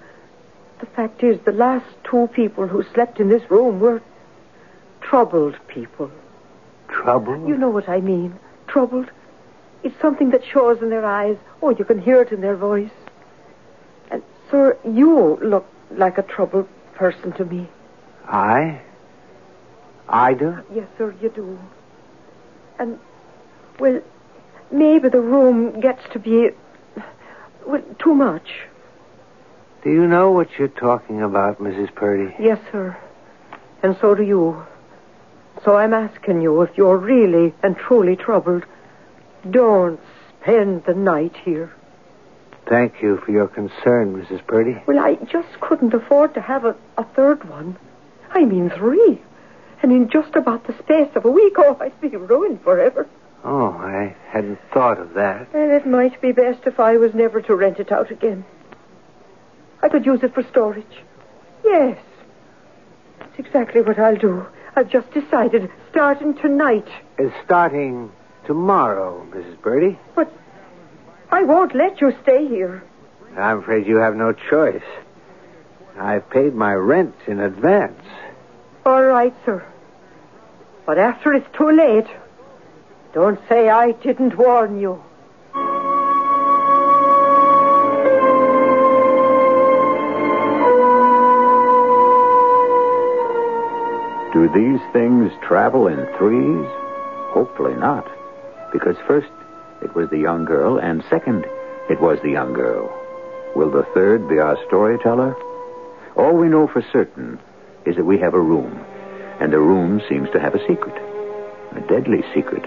the 0.80 0.86
fact 0.86 1.22
is 1.22 1.38
the 1.44 1.52
last 1.52 1.86
two 2.04 2.28
people 2.34 2.66
who 2.66 2.82
slept 2.94 3.20
in 3.20 3.28
this 3.28 3.48
room 3.50 3.80
were 3.80 4.02
troubled 5.00 5.56
people. 5.68 6.10
Troubled? 6.88 7.46
You 7.48 7.56
know 7.56 7.70
what 7.70 7.88
I 7.88 8.00
mean. 8.00 8.34
Troubled. 8.66 9.10
It's 9.86 10.00
something 10.00 10.30
that 10.30 10.44
shows 10.44 10.82
in 10.82 10.90
their 10.90 11.06
eyes. 11.06 11.36
Oh, 11.62 11.70
you 11.70 11.84
can 11.84 12.02
hear 12.02 12.20
it 12.20 12.32
in 12.32 12.40
their 12.40 12.56
voice. 12.56 12.90
And, 14.10 14.20
sir, 14.50 14.76
you 14.84 15.38
look 15.40 15.64
like 15.92 16.18
a 16.18 16.22
troubled 16.22 16.68
person 16.96 17.30
to 17.34 17.44
me. 17.44 17.68
I? 18.26 18.80
I 20.08 20.34
do? 20.34 20.58
Yes, 20.74 20.88
sir, 20.98 21.14
you 21.22 21.28
do. 21.28 21.56
And, 22.80 22.98
well, 23.78 24.02
maybe 24.72 25.08
the 25.08 25.20
room 25.20 25.78
gets 25.78 26.02
to 26.14 26.18
be, 26.18 26.50
well, 27.64 27.84
too 28.00 28.16
much. 28.16 28.66
Do 29.84 29.92
you 29.92 30.08
know 30.08 30.32
what 30.32 30.48
you're 30.58 30.66
talking 30.66 31.22
about, 31.22 31.60
Mrs. 31.60 31.94
Purdy? 31.94 32.34
Yes, 32.40 32.58
sir. 32.72 32.96
And 33.84 33.96
so 34.00 34.16
do 34.16 34.24
you. 34.24 34.66
So 35.64 35.76
I'm 35.76 35.94
asking 35.94 36.40
you 36.40 36.62
if 36.62 36.76
you're 36.76 36.98
really 36.98 37.54
and 37.62 37.76
truly 37.76 38.16
troubled, 38.16 38.64
don't 39.50 40.00
spend 40.40 40.84
the 40.84 40.94
night 40.94 41.36
here. 41.44 41.72
Thank 42.66 43.00
you 43.00 43.18
for 43.18 43.30
your 43.30 43.46
concern, 43.46 44.20
Mrs. 44.20 44.44
Purdy. 44.46 44.82
Well, 44.86 44.98
I 44.98 45.14
just 45.30 45.60
couldn't 45.60 45.94
afford 45.94 46.34
to 46.34 46.40
have 46.40 46.64
a, 46.64 46.74
a 46.98 47.04
third 47.04 47.48
one. 47.48 47.76
I 48.32 48.44
mean 48.44 48.70
three. 48.70 49.20
And 49.82 49.92
in 49.92 50.08
just 50.08 50.34
about 50.34 50.66
the 50.66 50.76
space 50.78 51.10
of 51.14 51.24
a 51.24 51.30
week, 51.30 51.54
oh, 51.58 51.76
I'd 51.80 52.00
be 52.00 52.08
ruined 52.08 52.62
forever. 52.62 53.06
Oh, 53.44 53.68
I 53.68 54.16
hadn't 54.28 54.58
thought 54.72 54.98
of 54.98 55.14
that. 55.14 55.48
And 55.54 55.70
it 55.70 55.86
might 55.86 56.20
be 56.20 56.32
best 56.32 56.66
if 56.66 56.80
I 56.80 56.96
was 56.96 57.14
never 57.14 57.40
to 57.42 57.54
rent 57.54 57.78
it 57.78 57.92
out 57.92 58.10
again. 58.10 58.44
I 59.82 59.88
could 59.88 60.04
use 60.04 60.22
it 60.24 60.34
for 60.34 60.42
storage. 60.42 61.04
Yes. 61.64 61.98
That's 63.20 63.38
exactly 63.38 63.82
what 63.82 63.98
I'll 63.98 64.16
do. 64.16 64.46
I've 64.74 64.90
just 64.90 65.10
decided, 65.12 65.70
starting 65.90 66.34
tonight. 66.34 66.88
It's 67.18 67.34
starting 67.44 68.10
tomorrow, 68.46 69.26
Mrs. 69.30 69.60
Purdy. 69.60 69.98
But 70.14 70.32
I 71.30 71.42
won't 71.42 71.74
let 71.74 72.00
you 72.00 72.14
stay 72.22 72.46
here. 72.46 72.82
I'm 73.36 73.58
afraid 73.58 73.86
you 73.86 73.96
have 73.96 74.16
no 74.16 74.32
choice. 74.32 74.84
I've 75.98 76.28
paid 76.30 76.54
my 76.54 76.74
rent 76.74 77.14
in 77.26 77.40
advance. 77.40 78.02
All 78.84 79.02
right, 79.02 79.34
sir. 79.44 79.66
But 80.86 80.98
after 80.98 81.34
it's 81.34 81.48
too 81.56 81.70
late, 81.70 82.06
don't 83.12 83.40
say 83.48 83.68
I 83.68 83.92
didn't 83.92 84.36
warn 84.36 84.78
you. 84.78 85.02
Do 94.32 94.48
these 94.48 94.80
things 94.92 95.32
travel 95.42 95.88
in 95.88 96.06
threes? 96.18 96.66
Hopefully 97.32 97.74
not. 97.74 98.06
Because 98.76 98.96
first, 99.06 99.32
it 99.80 99.94
was 99.94 100.10
the 100.10 100.18
young 100.18 100.44
girl, 100.44 100.76
and 100.76 101.02
second, 101.08 101.46
it 101.88 101.98
was 101.98 102.18
the 102.22 102.32
young 102.32 102.52
girl. 102.52 102.92
Will 103.54 103.70
the 103.70 103.86
third 103.94 104.28
be 104.28 104.38
our 104.38 104.58
storyteller? 104.66 105.34
All 106.14 106.36
we 106.36 106.50
know 106.50 106.66
for 106.66 106.84
certain 106.92 107.38
is 107.86 107.96
that 107.96 108.04
we 108.04 108.18
have 108.18 108.34
a 108.34 108.38
room, 108.38 108.78
and 109.40 109.50
the 109.50 109.60
room 109.60 110.02
seems 110.10 110.28
to 110.32 110.40
have 110.40 110.54
a 110.54 110.66
secret. 110.68 110.94
A 111.74 111.80
deadly 111.88 112.22
secret. 112.34 112.64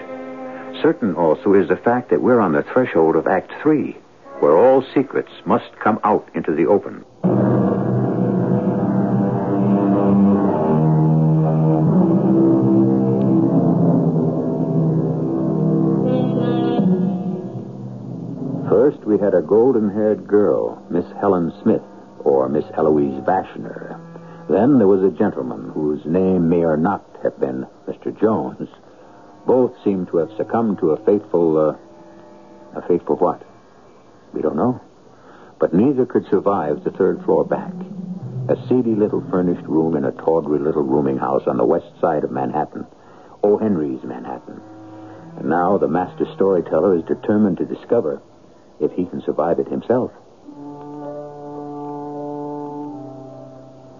Certain 0.81 1.13
also 1.13 1.53
is 1.53 1.67
the 1.67 1.77
fact 1.77 2.09
that 2.09 2.23
we're 2.23 2.39
on 2.39 2.53
the 2.53 2.63
threshold 2.63 3.15
of 3.15 3.27
Act 3.27 3.51
Three, 3.61 3.95
where 4.39 4.57
all 4.57 4.83
secrets 4.95 5.31
must 5.45 5.77
come 5.77 5.99
out 6.03 6.27
into 6.33 6.55
the 6.55 6.65
open. 6.65 7.05
Had 19.29 19.43
a 19.43 19.47
golden 19.47 19.91
haired 19.91 20.25
girl, 20.25 20.83
Miss 20.89 21.05
Helen 21.21 21.53
Smith, 21.61 21.83
or 22.21 22.49
Miss 22.49 22.65
Eloise 22.75 23.21
Vashner. 23.25 23.99
Then 24.49 24.79
there 24.79 24.87
was 24.87 25.03
a 25.03 25.15
gentleman 25.15 25.69
whose 25.69 26.03
name 26.03 26.49
may 26.49 26.63
or 26.63 26.77
not 26.77 27.05
have 27.21 27.39
been 27.39 27.67
Mr. 27.87 28.09
Jones. 28.19 28.67
Both 29.45 29.75
seem 29.83 30.07
to 30.07 30.17
have 30.17 30.35
succumbed 30.35 30.79
to 30.79 30.93
a 30.93 31.05
fateful. 31.05 31.59
Uh, 31.59 32.79
a 32.79 32.81
fateful 32.87 33.17
what? 33.17 33.43
We 34.33 34.41
don't 34.41 34.55
know. 34.55 34.81
But 35.59 35.75
neither 35.75 36.07
could 36.07 36.25
survive 36.27 36.83
the 36.83 36.89
third 36.89 37.23
floor 37.23 37.45
back. 37.45 37.73
A 38.49 38.57
seedy 38.67 38.95
little 38.95 39.23
furnished 39.29 39.67
room 39.67 39.95
in 39.95 40.05
a 40.05 40.11
tawdry 40.11 40.57
little 40.57 40.81
rooming 40.81 41.19
house 41.19 41.43
on 41.45 41.57
the 41.57 41.65
west 41.65 41.91
side 42.01 42.23
of 42.23 42.31
Manhattan. 42.31 42.87
O. 43.43 43.59
Henry's 43.59 44.03
Manhattan. 44.03 44.59
And 45.37 45.49
now 45.49 45.77
the 45.77 45.87
master 45.87 46.25
storyteller 46.33 46.95
is 46.95 47.03
determined 47.03 47.57
to 47.57 47.65
discover 47.65 48.23
if 48.79 48.91
he 48.93 49.05
can 49.05 49.21
survive 49.21 49.59
it 49.59 49.67
himself. 49.67 50.11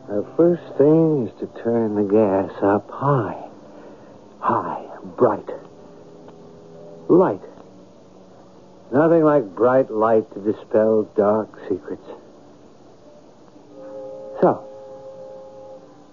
The 0.08 0.26
first 0.36 0.78
thing 0.78 1.28
is 1.28 1.40
to 1.40 1.64
turn 1.64 1.96
the 1.96 2.04
gas 2.04 2.52
up 2.64 2.90
high. 2.90 3.48
High, 4.40 4.86
bright. 5.18 5.50
Light. 7.08 7.42
Nothing 8.92 9.24
like 9.24 9.56
bright 9.56 9.92
light 9.92 10.34
to 10.34 10.40
dispel 10.40 11.04
dark 11.16 11.50
secrets. 11.70 12.08
So, 14.42 14.66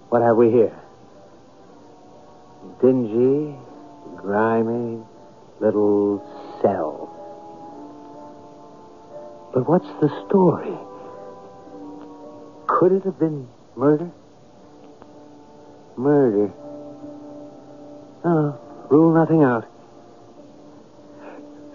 what 0.09 0.21
have 0.21 0.37
we 0.37 0.51
here? 0.51 0.77
Dingy, 2.81 3.55
grimy 4.17 5.01
little 5.59 6.21
cell. 6.61 7.06
But 9.57 9.67
what's 9.67 9.89
the 10.01 10.09
story? 10.27 10.77
Could 12.67 12.91
it 12.91 13.03
have 13.05 13.17
been 13.17 13.47
murder? 13.75 14.11
Murder. 15.97 16.53
Oh, 18.23 18.59
rule 18.91 19.15
nothing 19.15 19.41
out. 19.41 19.67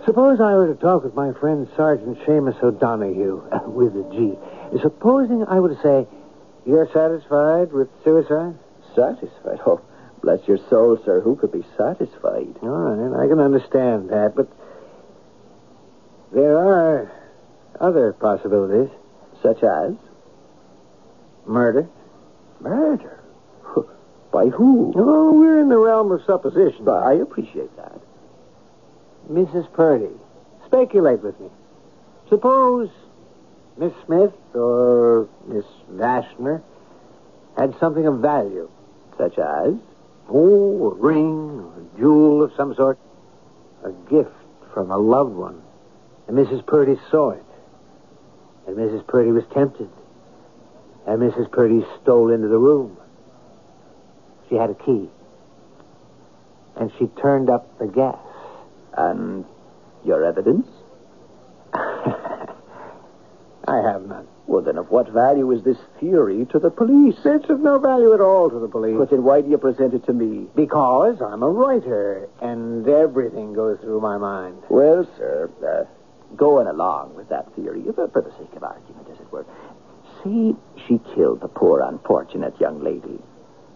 Suppose 0.07 0.41
I 0.41 0.55
were 0.55 0.73
to 0.73 0.81
talk 0.81 1.03
with 1.03 1.17
my 1.17 1.33
friend 1.33 1.67
Sergeant 1.77 2.21
Seamus 2.21 2.63
O'Donoghue, 2.63 3.43
with 3.67 3.97
a 3.97 4.09
G. 4.13 4.39
Supposing 4.81 5.45
I 5.49 5.59
were 5.59 5.75
to 5.75 5.83
say, 5.83 6.07
You're 6.65 6.87
satisfied 6.93 7.73
with 7.73 7.89
suicide? 8.05 8.55
Satisfied? 8.95 9.59
Oh, 9.67 9.81
bless 10.23 10.47
your 10.47 10.59
soul, 10.71 11.01
sir. 11.05 11.21
Who 11.21 11.35
could 11.35 11.51
be 11.51 11.67
satisfied? 11.77 12.55
All 12.63 12.69
right, 12.69 13.25
I 13.25 13.27
can 13.27 13.41
understand 13.41 14.11
that, 14.11 14.35
but 14.37 14.47
there 16.33 16.57
are 16.57 17.22
other 17.81 18.13
possibilities. 18.13 18.91
Such 19.43 19.63
as? 19.63 19.95
Murder. 21.47 21.89
Murder? 22.61 23.21
By 24.33 24.47
who? 24.47 24.93
Oh, 24.97 25.33
we're 25.33 25.59
in 25.59 25.69
the 25.69 25.79
realm 25.79 26.13
of 26.13 26.23
supposition. 26.25 26.85
But 26.85 27.03
I 27.03 27.15
appreciate 27.15 27.75
that. 27.77 28.01
Mrs. 29.31 29.73
Purdy, 29.73 30.11
speculate 30.67 31.23
with 31.23 31.39
me. 31.41 31.49
Suppose 32.29 32.89
Miss 33.77 33.93
Smith 34.07 34.33
or 34.55 35.29
Miss 35.47 35.65
Vashner 35.93 36.63
had 37.57 37.79
something 37.79 38.07
of 38.07 38.21
value. 38.21 38.71
Such 39.19 39.39
as? 39.39 39.75
Oh, 40.29 40.91
a 40.91 40.95
ring 40.95 41.61
or 41.61 41.81
a 41.81 41.99
jewel 41.99 42.43
of 42.43 42.53
some 42.57 42.75
sort. 42.75 42.99
A 43.85 43.91
gift 44.11 44.31
from 44.73 44.91
a 44.91 44.97
loved 44.97 45.35
one. 45.35 45.61
And 46.29 46.37
Mrs. 46.37 46.65
Purdy 46.65 46.99
saw 47.11 47.31
it. 47.31 47.45
And 48.67 48.77
Mrs. 48.77 49.07
Purdy 49.07 49.31
was 49.31 49.45
tempted. 49.53 49.91
And 51.07 51.21
Mrs. 51.21 51.51
Purdy 51.51 51.85
stole 52.01 52.33
into 52.33 52.49
the 52.49 52.59
room. 52.59 52.97
She 54.49 54.55
had 54.55 54.71
a 54.71 54.75
key. 54.75 55.11
And 56.77 56.91
she 56.99 57.07
turned 57.21 57.51
up 57.51 57.79
the 57.79 57.87
gas. 57.87 58.19
And 58.97 59.45
your 60.05 60.25
evidence? 60.25 60.67
I 61.75 62.47
have 63.67 64.07
none. 64.07 64.27
Well, 64.47 64.63
then, 64.63 64.77
of 64.77 64.91
what 64.91 65.09
value 65.09 65.51
is 65.53 65.63
this 65.63 65.79
theory 66.01 66.45
to 66.47 66.59
the 66.59 66.71
police? 66.71 67.17
It's 67.25 67.49
of 67.49 67.61
no 67.61 67.79
value 67.79 68.13
at 68.13 68.21
all 68.21 68.51
to 68.51 68.59
the 68.59 68.69
police. 68.69 68.97
But 68.99 69.11
then 69.11 69.23
why 69.23 69.41
do 69.41 69.49
you 69.49 69.57
present 69.57 69.95
it 69.95 70.05
to 70.07 70.13
me? 70.13 70.49
Because 70.55 71.23
I'm 71.23 71.43
a 71.43 71.49
writer, 71.49 72.29
and 72.41 72.87
everything 72.87 73.55
goes 73.55 73.79
through 73.81 74.01
my 74.01 74.19
mind. 74.19 74.59
Well, 74.69 75.09
sir, 75.17 75.49
uh, 75.65 75.85
going 76.37 76.67
along 76.67 77.15
with 77.15 77.29
that 77.29 77.55
theory, 77.55 77.83
for, 77.95 78.09
for 78.09 78.23
the 78.23 78.31
sake 78.33 78.55
of 78.57 78.63
argument, 78.63 79.09
as 79.13 79.21
it 79.21 79.31
were, 79.33 79.47
see, 80.23 80.55
she 80.87 81.01
killed 81.15 81.41
the 81.41 81.49
poor, 81.49 81.81
unfortunate 81.81 82.61
young 82.61 82.83
lady. 82.83 83.21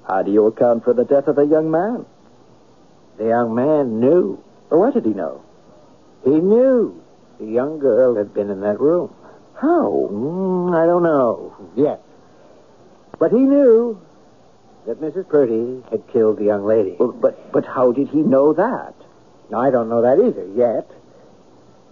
How 0.07 0.23
do 0.23 0.31
you 0.31 0.47
account 0.47 0.85
for 0.85 0.95
the 0.95 1.05
death 1.05 1.27
of 1.27 1.37
the 1.37 1.47
young 1.47 1.71
man? 1.71 2.07
The 3.19 3.27
young 3.27 3.55
man 3.55 4.01
knew. 4.01 4.43
Or 4.71 4.79
what 4.79 4.95
did 4.95 5.05
he 5.05 5.13
know? 5.13 5.43
He 6.25 6.31
knew 6.31 7.03
the 7.39 7.47
young 7.47 7.79
girl 7.79 8.17
had 8.17 8.33
been 8.35 8.51
in 8.51 8.61
that 8.61 8.81
room. 8.81 9.15
How? 9.55 10.09
Mm, 10.11 10.77
I 10.77 10.87
don't 10.87 11.03
know 11.03 11.57
yet. 11.77 12.03
But 13.19 13.33
he 13.33 13.39
knew 13.39 14.01
that 14.87 15.01
Mrs. 15.01 15.29
Purdy 15.29 15.83
had 15.91 16.07
killed 16.13 16.39
the 16.39 16.45
young 16.45 16.65
lady. 16.65 16.97
Well, 16.99 17.13
but 17.13 17.53
but 17.53 17.65
how 17.65 17.93
did 17.93 18.09
he 18.09 18.19
know 18.19 18.53
that? 18.53 18.95
I 19.55 19.71
don't 19.71 19.89
know 19.89 20.03
that 20.03 20.19
either 20.19 20.47
yet. 20.55 20.91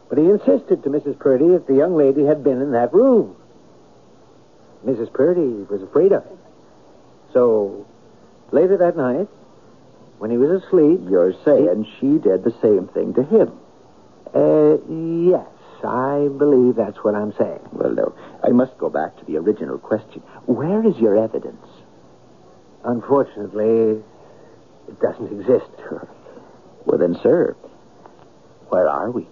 But 0.09 0.19
he 0.19 0.25
insisted 0.25 0.83
to 0.83 0.91
Mrs. 0.91 1.19
Purdy 1.19 1.49
that 1.49 1.67
the 1.67 1.75
young 1.75 1.97
lady 1.97 2.25
had 2.25 2.45
been 2.45 2.61
in 2.61 2.73
that 2.73 2.93
room. 2.93 3.37
Mrs. 4.85 5.13
Purdy 5.13 5.65
was 5.71 5.83
afraid 5.83 6.13
of 6.13 6.25
him. 6.25 6.39
So, 7.33 7.87
later 8.53 8.77
that 8.77 8.97
night, 8.97 9.29
when 10.19 10.31
he 10.31 10.39
was 10.39 10.63
asleep. 10.63 11.01
You're 11.09 11.35
saying 11.45 11.87
she 12.01 12.19
did 12.19 12.45
the 12.45 12.55
same 12.63 12.89
thing 12.89 13.15
to 13.15 13.23
him. 13.25 13.53
Uh, 14.35 14.79
yes, 14.89 15.47
I 15.85 16.29
believe 16.39 16.77
that's 16.77 16.99
what 17.05 17.15
I'm 17.15 17.33
saying. 17.35 17.61
Well, 17.73 17.91
no. 17.91 18.15
I 18.43 18.49
must 18.49 18.79
go 18.79 18.89
back 18.89 19.19
to 19.19 19.25
the 19.27 19.37
original 19.37 19.79
question. 19.79 20.23
Where 20.47 20.83
is 20.87 20.97
your 20.97 21.17
evidence? 21.17 21.67
Unfortunately, 22.85 24.03
it 24.89 25.01
doesn't 25.01 25.31
exist. 25.41 25.71
Well, 26.87 26.99
then, 26.99 27.19
sir, 27.23 27.55
where 28.69 28.89
are 28.89 29.11
we? 29.11 29.27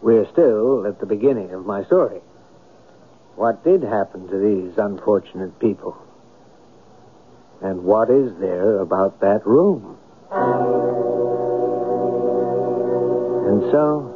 We're 0.00 0.26
still 0.32 0.86
at 0.86 1.00
the 1.00 1.06
beginning 1.06 1.52
of 1.52 1.66
my 1.66 1.84
story. 1.84 2.20
What 3.34 3.64
did 3.64 3.82
happen 3.82 4.28
to 4.28 4.38
these 4.38 4.78
unfortunate 4.78 5.58
people? 5.58 5.96
And 7.60 7.82
what 7.84 8.08
is 8.10 8.32
there 8.38 8.78
about 8.78 9.20
that 9.20 9.44
room? 9.46 9.98
And 13.48 13.62
so, 13.72 14.14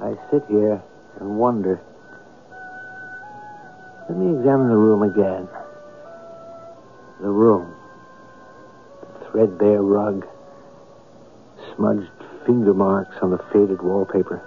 I 0.00 0.16
sit 0.30 0.44
here 0.48 0.82
and 1.20 1.38
wonder. 1.38 1.80
Let 4.08 4.18
me 4.18 4.36
examine 4.38 4.68
the 4.68 4.76
room 4.76 5.02
again. 5.02 5.48
The 7.20 7.30
room. 7.30 7.74
The 9.00 9.30
threadbare 9.30 9.82
rug. 9.82 10.26
Smudged 11.74 12.10
finger 12.44 12.74
marks 12.74 13.16
on 13.22 13.30
the 13.30 13.38
faded 13.52 13.80
wallpaper. 13.80 14.42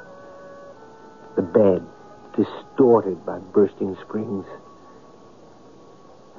The 1.37 1.43
bed, 1.43 1.85
distorted 2.35 3.23
by 3.23 3.37
bursting 3.37 3.95
springs. 4.01 4.45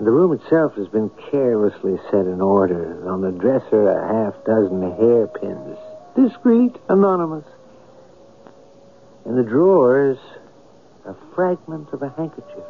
The 0.01 0.11
room 0.11 0.33
itself 0.33 0.75
has 0.75 0.89
been 0.89 1.09
carelessly 1.31 1.99
set 2.11 2.27
in 2.27 2.41
order. 2.41 3.09
On 3.09 3.21
the 3.21 3.31
dresser, 3.31 3.89
a 3.89 4.09
half 4.13 4.45
dozen 4.45 4.83
hairpins. 4.83 5.79
Discreet, 6.17 6.77
anonymous. 6.89 7.45
In 9.25 9.37
the 9.37 9.45
drawers, 9.45 10.19
a 11.07 11.15
fragment 11.33 11.93
of 11.93 12.03
a 12.03 12.11
handkerchief. 12.17 12.65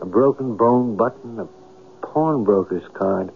A 0.00 0.06
broken 0.06 0.56
bone 0.56 0.96
button, 0.96 1.40
a 1.40 1.48
pawnbroker's 2.06 2.88
card. 2.94 3.32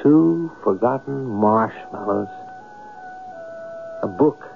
Two 0.00 0.52
forgotten 0.62 1.26
marshmallows. 1.26 2.28
A 4.04 4.06
book 4.06 4.53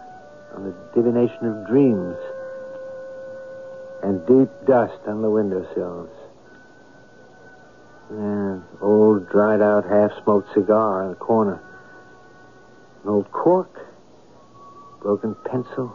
on 0.58 0.64
the 0.64 0.74
divination 0.94 1.46
of 1.46 1.66
dreams. 1.68 2.16
And 4.02 4.26
deep 4.26 4.50
dust 4.66 4.98
on 5.06 5.22
the 5.22 5.30
windowsills. 5.30 6.10
An 8.10 8.64
old 8.80 9.28
dried 9.28 9.60
out 9.60 9.84
half 9.84 10.10
smoked 10.22 10.52
cigar 10.54 11.04
in 11.04 11.10
the 11.10 11.16
corner. 11.16 11.62
An 13.04 13.10
old 13.10 13.30
cork. 13.30 13.70
Broken 15.00 15.36
pencil. 15.44 15.94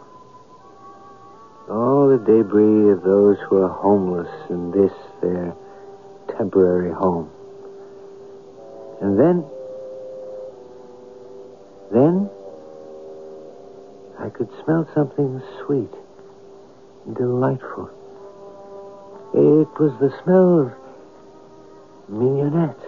All 1.68 2.08
the 2.08 2.18
debris 2.18 2.90
of 2.90 3.02
those 3.02 3.36
who 3.48 3.62
are 3.62 3.68
homeless 3.68 4.28
in 4.50 4.70
this, 4.70 4.92
their 5.20 5.54
temporary 6.36 6.92
home. 6.92 7.30
And 9.00 9.18
then. 9.18 9.44
Then. 11.90 12.30
I 14.24 14.30
could 14.30 14.48
smell 14.64 14.88
something 14.94 15.42
sweet 15.66 15.92
delightful. 17.12 17.90
It 19.34 19.68
was 19.78 19.92
the 20.00 20.14
smell 20.22 20.60
of 20.60 20.72
mignonette. 22.08 22.80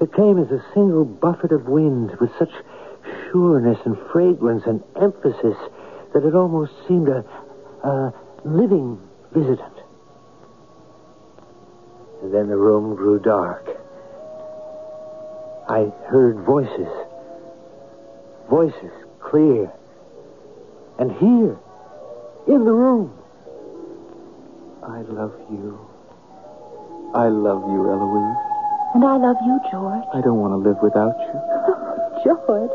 It 0.00 0.14
came 0.14 0.38
as 0.38 0.50
a 0.50 0.64
single 0.72 1.04
buffet 1.04 1.52
of 1.52 1.68
wind 1.68 2.16
with 2.18 2.30
such 2.38 2.52
sureness 3.30 3.78
and 3.84 3.98
fragrance 4.10 4.64
and 4.64 4.82
emphasis 4.98 5.58
that 6.14 6.24
it 6.24 6.34
almost 6.34 6.72
seemed 6.86 7.08
a, 7.08 7.22
a 7.84 8.14
living 8.46 8.98
visitant. 9.32 9.74
And 12.22 12.32
then 12.32 12.48
the 12.48 12.56
room 12.56 12.94
grew 12.94 13.18
dark. 13.18 13.68
I 15.68 15.92
heard 16.06 16.38
voices. 16.38 16.88
Voices, 18.48 18.92
clear. 19.28 19.70
And 20.98 21.12
here, 21.12 21.58
in 22.46 22.64
the 22.64 22.72
room. 22.72 23.12
I 24.82 25.02
love 25.02 25.34
you. 25.50 25.78
I 27.14 27.28
love 27.28 27.62
you, 27.70 27.88
Eloise. 27.88 28.36
And 28.94 29.04
I 29.04 29.16
love 29.16 29.36
you, 29.44 29.60
George. 29.70 30.04
I 30.14 30.20
don't 30.20 30.40
want 30.40 30.52
to 30.52 30.56
live 30.56 30.78
without 30.82 31.16
you. 31.20 31.36
Oh, 31.36 32.20
George, 32.24 32.70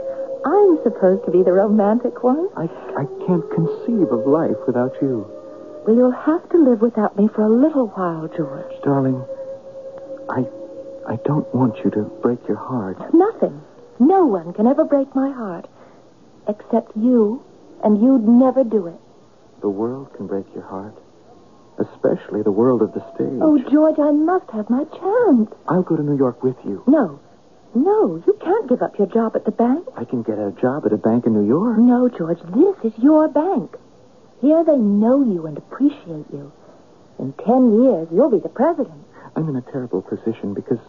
I'm 0.46 0.84
supposed 0.84 1.26
to 1.26 1.32
be 1.32 1.44
the 1.44 1.52
romantic 1.52 2.24
one. 2.24 2.48
I, 2.56 2.70
I 2.96 3.06
can't 3.26 3.50
conceive 3.52 4.12
of 4.12 4.28
life 4.28 4.58
without 4.68 4.94
you. 5.02 5.26
Well, 5.86 5.96
you'll 5.96 6.12
have 6.12 6.48
to 6.50 6.58
live 6.58 6.82
without 6.82 7.18
me 7.18 7.28
for 7.28 7.42
a 7.42 7.50
little 7.50 7.88
while, 7.88 8.28
George. 8.28 8.72
Darling, 8.84 9.26
I 10.30 10.46
I 11.06 11.18
don't 11.26 11.54
want 11.54 11.84
you 11.84 11.92
to 11.92 12.04
break 12.22 12.48
your 12.48 12.58
heart. 12.58 12.98
Nothing. 13.14 13.62
No 14.00 14.26
one 14.26 14.54
can 14.54 14.68
ever 14.68 14.86
break 14.86 15.14
my 15.14 15.32
heart. 15.32 15.68
Except 16.48 16.96
you, 16.96 17.44
and 17.84 18.02
you'd 18.02 18.28
never 18.28 18.64
do 18.64 18.88
it. 18.88 19.00
The 19.62 19.70
world 19.70 20.14
can 20.16 20.28
break 20.28 20.46
your 20.54 20.64
heart. 20.64 20.94
Especially 21.80 22.44
the 22.44 22.52
world 22.52 22.82
of 22.82 22.94
the 22.94 23.00
stage. 23.16 23.40
Oh, 23.42 23.58
George, 23.70 23.98
I 23.98 24.12
must 24.12 24.50
have 24.52 24.70
my 24.70 24.84
chance. 24.86 25.50
I'll 25.68 25.82
go 25.82 25.96
to 25.96 26.04
New 26.04 26.18
York 26.18 26.44
with 26.44 26.58
you. 26.64 26.84
No. 26.86 27.20
No, 27.74 28.22
you 28.28 28.38
can't 28.40 28.70
give 28.70 28.84
up 28.84 29.00
your 29.00 29.08
job 29.08 29.36
at 29.36 29.46
the 29.46 29.52
bank. 29.52 29.88
I 29.98 30.06
can 30.06 30.22
get 30.22 30.38
a 30.38 30.52
job 30.62 30.86
at 30.86 30.94
a 30.94 30.98
bank 30.98 31.26
in 31.26 31.34
New 31.34 31.48
York. 31.48 31.80
No, 31.80 32.08
George, 32.10 32.38
this 32.42 32.94
is 32.94 33.00
your 33.02 33.28
bank. 33.28 33.76
Here 34.42 34.64
they 34.64 34.78
know 34.78 35.24
you 35.24 35.48
and 35.48 35.58
appreciate 35.58 36.30
you. 36.32 36.52
In 37.18 37.34
ten 37.34 37.82
years, 37.82 38.08
you'll 38.12 38.30
be 38.30 38.40
the 38.40 38.50
president. 38.50 39.04
I'm 39.36 39.50
in 39.50 39.56
a 39.56 39.62
terrible 39.62 40.04
position 40.04 40.54
because, 40.54 40.80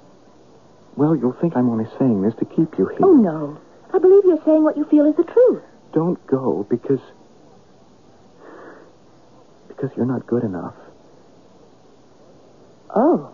well, 0.96 1.16
you'll 1.16 1.32
think 1.32 1.56
I'm 1.56 1.70
only 1.70 1.86
saying 1.98 2.20
this 2.20 2.34
to 2.34 2.44
keep 2.44 2.76
you 2.76 2.88
here. 2.88 2.98
Oh, 3.00 3.12
no. 3.12 3.58
I 3.94 3.98
believe 3.98 4.24
you're 4.24 4.42
saying 4.44 4.64
what 4.64 4.76
you 4.76 4.85
feel 4.87 5.07
is 5.07 5.14
the 5.16 5.22
truth. 5.22 5.62
Don't 5.92 6.24
go 6.26 6.66
because. 6.68 7.00
because 9.68 9.90
you're 9.96 10.04
not 10.04 10.26
good 10.26 10.42
enough. 10.42 10.74
Oh. 12.94 13.30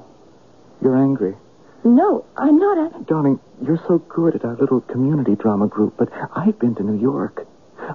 You're 0.83 0.97
angry. 0.97 1.35
No, 1.83 2.27
I'm 2.37 2.59
not 2.59 2.77
a... 2.77 3.05
Darling, 3.05 3.41
you're 3.63 3.83
so 3.89 3.99
good 3.99 4.35
at 4.35 4.45
our 4.45 4.57
little 4.57 4.83
community 4.83 5.35
drama 5.35 5.67
group, 5.67 5.95
but 5.97 6.11
I've 6.37 6.59
been 6.59 6.75
to 6.75 6.83
New 6.83 7.01
York. 7.01 7.47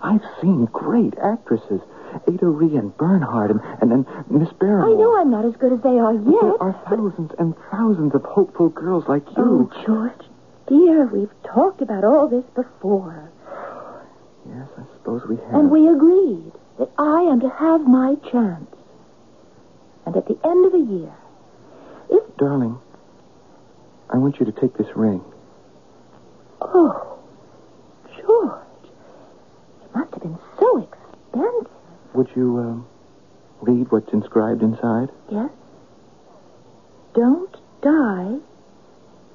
I've 0.01 0.23
seen 0.41 0.65
great 0.65 1.13
actresses. 1.19 1.81
Ada 2.27 2.45
Rehan 2.45 2.89
Bernhardt 2.97 3.51
and, 3.51 3.61
and, 3.81 3.91
and 3.91 4.05
Miss 4.31 4.51
Barrymore. 4.53 4.89
I 4.89 4.93
know 4.93 5.19
I'm 5.19 5.29
not 5.29 5.45
as 5.45 5.55
good 5.57 5.73
as 5.73 5.81
they 5.81 5.99
are 5.99 6.13
yet. 6.13 6.41
There 6.41 6.61
are 6.63 6.81
thousands 6.89 7.31
and 7.37 7.53
thousands 7.71 8.15
of 8.15 8.23
hopeful 8.23 8.69
girls 8.69 9.05
like 9.07 9.25
you. 9.37 9.69
Oh, 9.71 9.83
George, 9.85 10.29
dear, 10.67 11.05
we've 11.05 11.31
talked 11.43 11.81
about 11.81 12.03
all 12.03 12.27
this 12.27 12.45
before. 12.55 13.31
Yes, 14.47 14.67
I 14.77 14.83
suppose 14.93 15.25
we 15.27 15.37
have. 15.37 15.53
And 15.53 15.71
we 15.71 15.87
agreed 15.87 16.51
that 16.77 16.89
I 16.97 17.21
am 17.21 17.39
to 17.41 17.49
have 17.49 17.81
my 17.87 18.15
chance. 18.31 18.69
And 20.05 20.15
at 20.15 20.27
the 20.27 20.37
end 20.45 20.65
of 20.65 20.71
the 20.71 20.93
year, 20.93 21.13
if... 22.09 22.37
Darling, 22.37 22.77
I 24.09 24.17
want 24.17 24.39
you 24.39 24.45
to 24.45 24.51
take 24.51 24.77
this 24.77 24.95
ring. 24.95 25.23
Oh, 26.61 27.19
George, 28.19 28.61
it 29.83 29.95
must 29.95 30.13
have 30.13 30.21
been 30.21 30.37
so 30.59 30.77
expensive. 30.77 31.71
Would 32.13 32.29
you, 32.35 32.57
um, 32.59 32.87
read 33.61 33.91
what's 33.91 34.13
inscribed 34.13 34.61
inside? 34.61 35.09
Yes? 35.29 35.49
Don't 37.13 37.55
die 37.81 38.37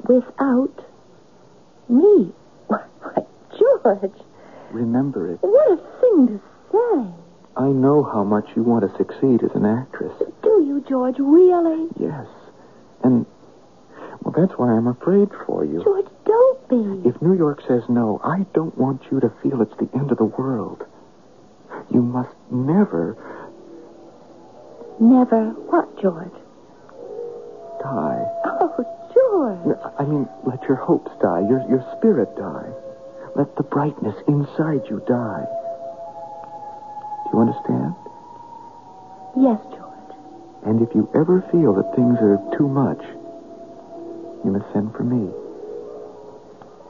without 0.06 0.84
me. 1.90 2.32
Why, 2.68 2.82
George, 3.58 4.12
Remember 4.70 5.32
it. 5.32 5.38
what 5.42 5.72
a 5.72 5.76
thing 6.00 6.26
to 6.28 6.40
say. 6.72 7.14
I 7.56 7.66
know 7.68 8.02
how 8.04 8.22
much 8.24 8.48
you 8.54 8.62
want 8.62 8.88
to 8.90 8.96
succeed 8.96 9.42
as 9.42 9.50
an 9.56 9.66
actress. 9.66 10.12
Do 10.42 10.62
you, 10.64 10.84
George, 10.88 11.16
really? 11.18 11.88
Yes. 11.98 12.26
And, 13.02 13.26
well, 14.22 14.32
that's 14.36 14.56
why 14.58 14.70
I'm 14.70 14.86
afraid 14.86 15.28
for 15.46 15.64
you. 15.64 15.82
George, 15.82 16.06
don't 16.24 16.68
be. 16.68 17.08
If 17.08 17.20
New 17.20 17.34
York 17.34 17.60
says 17.66 17.82
no, 17.88 18.20
I 18.24 18.46
don't 18.54 18.76
want 18.78 19.02
you 19.10 19.18
to 19.20 19.30
feel 19.42 19.60
it's 19.62 19.76
the 19.76 19.88
end 19.94 20.12
of 20.12 20.18
the 20.18 20.24
world. 20.24 20.84
You 21.92 22.02
must 22.02 22.30
never 22.50 23.16
Never 25.00 25.50
what, 25.70 25.98
George? 26.00 26.30
die. 27.82 28.26
Oh, 28.44 28.59
George. 29.40 29.78
I 29.98 30.04
mean, 30.04 30.28
let 30.44 30.62
your 30.68 30.76
hopes 30.76 31.10
die, 31.22 31.40
your, 31.48 31.64
your 31.68 31.84
spirit 31.96 32.36
die. 32.36 32.68
Let 33.36 33.56
the 33.56 33.62
brightness 33.62 34.16
inside 34.28 34.82
you 34.90 35.00
die. 35.08 35.46
Do 37.24 37.30
you 37.32 37.40
understand? 37.40 37.94
Yes, 39.36 39.60
George. 39.72 40.12
And 40.66 40.82
if 40.86 40.94
you 40.94 41.08
ever 41.14 41.40
feel 41.50 41.72
that 41.74 41.94
things 41.96 42.18
are 42.20 42.36
too 42.58 42.68
much, 42.68 43.00
you 44.44 44.50
must 44.52 44.70
send 44.74 44.92
for 44.92 45.04
me. 45.04 45.32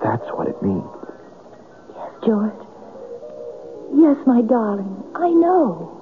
That's 0.02 0.26
what 0.34 0.48
it 0.48 0.60
means. 0.62 0.90
Yes, 1.94 2.10
George. 2.24 2.66
Yes, 3.94 4.16
my 4.26 4.42
darling. 4.42 5.04
I 5.14 5.30
know. 5.30 5.96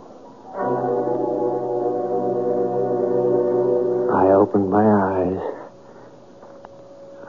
I 4.14 4.32
opened 4.32 4.70
my 4.70 4.84
eyes. 4.84 5.57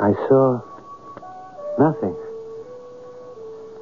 I 0.10 0.28
saw 0.28 0.62
nothing. 1.78 2.16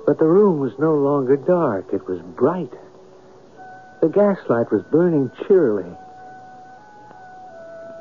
But 0.05 0.19
the 0.19 0.25
room 0.25 0.59
was 0.59 0.73
no 0.77 0.93
longer 0.95 1.37
dark. 1.37 1.93
It 1.93 2.05
was 2.05 2.19
bright. 2.35 2.73
The 4.01 4.09
gaslight 4.09 4.69
was 4.69 4.83
burning 4.91 5.31
cheerily. 5.47 5.89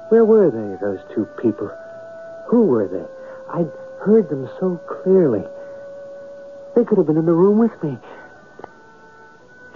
Where 0.08 0.24
were 0.24 0.50
they, 0.50 0.84
those 0.84 0.98
two 1.14 1.26
people? 1.40 1.70
Who 2.48 2.62
were 2.62 2.88
they? 2.88 3.06
I'd 3.52 3.70
heard 4.00 4.28
them 4.28 4.48
so 4.58 4.80
clearly. 5.02 5.44
They 6.74 6.84
could 6.84 6.98
have 6.98 7.06
been 7.06 7.16
in 7.16 7.26
the 7.26 7.32
room 7.32 7.58
with 7.58 7.80
me. 7.80 7.96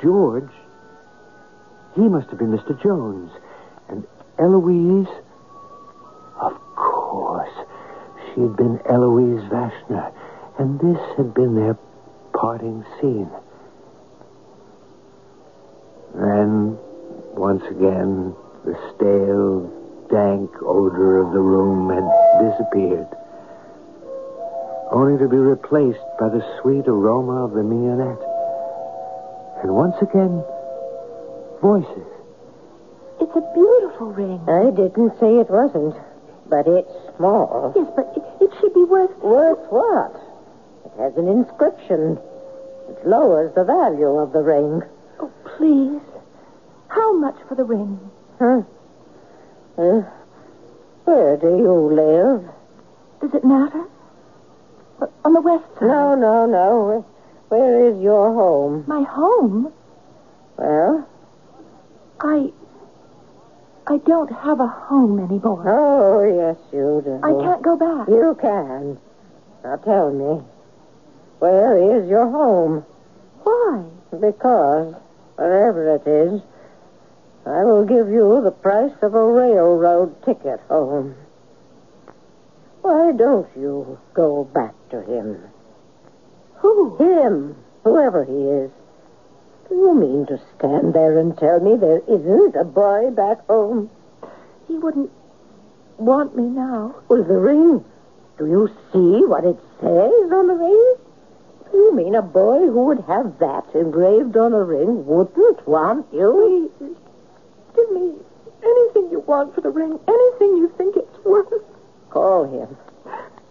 George, 0.03 0.51
he 1.94 2.03
must 2.03 2.28
have 2.30 2.38
been 2.38 2.51
Mr. 2.51 2.80
Jones. 2.82 3.30
And 3.88 4.05
Eloise, 4.38 5.09
of 6.40 6.59
course, 6.74 7.60
she 8.35 8.41
had 8.43 8.57
been 8.57 8.81
Eloise 8.87 9.45
Vashner. 9.51 10.12
And 10.59 10.78
this 10.78 11.01
had 11.16 11.33
been 11.33 11.55
their 11.55 11.76
parting 12.35 12.85
scene. 13.01 13.31
Then, 16.14 16.76
once 17.35 17.64
again, 17.70 18.35
the 18.64 18.76
stale, 18.95 19.70
dank 20.11 20.51
odor 20.62 21.22
of 21.22 21.33
the 21.33 21.41
room 21.41 21.89
had 21.89 22.05
disappeared, 22.43 23.07
only 24.91 25.16
to 25.18 25.28
be 25.28 25.37
replaced 25.37 26.05
by 26.18 26.28
the 26.28 26.45
sweet 26.61 26.87
aroma 26.89 27.45
of 27.45 27.53
the 27.53 27.62
mignonette. 27.62 28.20
And 29.62 29.74
once 29.74 29.97
again, 30.03 30.43
voices. 31.62 32.07
It's 33.20 33.37
a 33.37 33.53
beautiful 33.55 34.12
ring. 34.12 34.41
I 34.49 34.70
didn't 34.70 35.18
say 35.20 35.39
it 35.39 35.49
wasn't, 35.49 35.95
but 36.51 36.66
it's 36.66 36.90
small. 37.16 37.72
Yes, 37.76 37.86
but 37.96 38.12
it, 38.16 38.44
it 38.44 38.51
should 38.61 38.74
be 38.74 38.84
worth. 38.84 39.16
Worth 39.18 39.64
what? 39.70 40.12
It 40.84 40.92
has 41.01 41.16
an 41.16 41.28
inscription. 41.28 42.18
It 42.90 43.07
lowers 43.07 43.55
the 43.55 43.64
value 43.64 44.18
of 44.18 44.32
the 44.32 44.42
ring. 44.42 44.82
Oh, 45.20 45.30
please. 45.57 46.01
How 46.88 47.16
much 47.16 47.36
for 47.48 47.55
the 47.55 47.64
ring? 47.64 47.98
Huh? 48.38 48.62
Uh, 49.78 50.03
where 51.05 51.36
do 51.36 51.46
you 51.57 51.72
live? 51.92 52.44
Does 53.20 53.34
it 53.34 53.44
matter? 53.44 53.84
Uh, 55.01 55.07
On 55.24 55.32
the 55.32 55.40
west 55.40 55.64
side. 55.78 55.86
No, 55.86 56.14
no, 56.14 56.46
no. 56.46 57.05
Where, 57.48 57.61
where 57.61 57.88
is 57.88 58.03
your 58.03 58.34
home? 58.34 58.84
My 58.88 59.03
home? 59.05 59.72
Well, 60.57 61.09
I. 62.20 62.53
I 63.91 63.97
don't 63.97 64.30
have 64.30 64.61
a 64.61 64.68
home 64.68 65.18
anymore. 65.18 65.64
oh, 65.66 66.22
yes, 66.22 66.57
you 66.72 67.03
do. 67.05 67.18
I 67.24 67.32
can't 67.43 67.61
go 67.61 67.76
back. 67.76 68.07
You 68.09 68.38
can. 68.41 68.97
Now 69.64 69.76
tell 69.78 70.12
me, 70.12 70.45
where 71.41 71.99
is 71.99 72.09
your 72.09 72.30
home? 72.30 72.86
Why? 73.43 73.82
Because, 74.12 74.95
wherever 75.34 75.97
it 75.97 76.07
is, 76.07 76.41
I 77.45 77.64
will 77.64 77.84
give 77.84 78.09
you 78.09 78.41
the 78.45 78.53
price 78.53 78.95
of 79.03 79.16
a 79.16 79.26
railroad 79.26 80.22
ticket 80.24 80.61
home. 80.68 81.16
Why 82.82 83.11
don't 83.11 83.49
you 83.57 83.99
go 84.14 84.45
back 84.45 84.74
to 84.91 85.03
him? 85.03 85.43
Who? 86.59 86.97
Him, 86.97 87.57
whoever 87.82 88.24
he 88.24 88.34
is. 88.34 88.70
You 89.71 89.95
mean 89.95 90.27
to 90.27 90.41
stand 90.57 90.95
there 90.95 91.16
and 91.18 91.37
tell 91.39 91.61
me 91.61 91.77
there 91.77 92.03
isn't 92.09 92.57
a 92.57 92.64
boy 92.64 93.11
back 93.11 93.47
home? 93.47 93.89
He 94.66 94.77
wouldn't 94.77 95.11
want 95.97 96.37
me 96.37 96.43
now. 96.45 96.97
Well, 97.09 97.23
the 97.23 97.39
ring. 97.39 97.85
Do 98.37 98.47
you 98.47 98.68
see 98.93 99.25
what 99.27 99.45
it 99.45 99.59
says 99.81 100.33
on 100.33 100.47
the 100.49 100.55
ring? 100.55 100.95
You 101.73 101.95
mean 101.95 102.14
a 102.14 102.23
boy 102.23 102.66
who 102.66 102.87
would 102.87 103.05
have 103.07 103.39
that 103.39 103.64
engraved 103.75 104.37
on 104.37 104.53
a 104.53 104.64
ring 104.64 105.07
wouldn't 105.07 105.66
want 105.68 106.07
you? 106.12 106.71
Please. 106.79 106.97
Give 107.77 107.93
me 107.93 108.14
anything 108.62 109.11
you 109.11 109.21
want 109.21 109.55
for 109.55 109.61
the 109.61 109.71
ring. 109.71 109.99
Anything 110.09 110.57
you 110.57 110.73
think 110.77 110.97
it's 110.97 111.25
worth. 111.25 111.53
Call 112.11 112.45
him. 112.45 112.77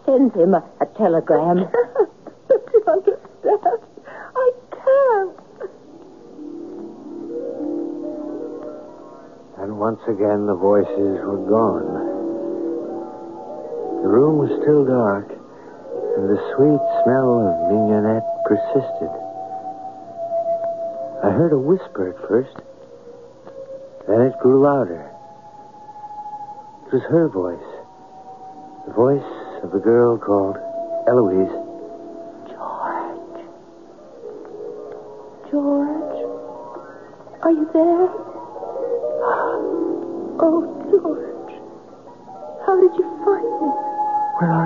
Send 0.05 0.33
him 0.35 0.53
a, 0.53 0.63
a 0.81 0.85
telegram. 0.97 1.69
Don't 2.49 2.73
you 2.73 2.83
understand? 2.87 3.88
And 9.59 9.77
once 9.77 9.99
again, 10.07 10.45
the 10.45 10.55
voices 10.55 11.19
were 11.19 11.43
gone. 11.43 11.91
The 14.01 14.07
room 14.07 14.39
was 14.39 14.55
still 14.63 14.87
dark, 14.87 15.27
and 15.27 16.29
the 16.31 16.39
sweet 16.55 16.79
smell 17.03 17.43
of 17.43 17.67
mignonette 17.67 18.23
persisted. 18.47 19.11
I 21.27 21.35
heard 21.35 21.51
a 21.51 21.59
whisper 21.59 22.15
at 22.15 22.27
first. 22.29 22.55
Then 24.07 24.21
it 24.21 24.39
grew 24.39 24.63
louder. 24.63 25.11
It 26.87 26.93
was 26.93 27.03
her 27.11 27.27
voice. 27.27 27.59
The 28.87 28.93
voice 28.93 29.61
of 29.61 29.71
the 29.71 29.79
girl 29.79 30.17
called 30.17 30.55
Eloise. 31.05 31.51
George. 32.47 33.43
George. 35.51 36.23
Are 37.43 37.51
you 37.51 37.69
there? 37.73 38.28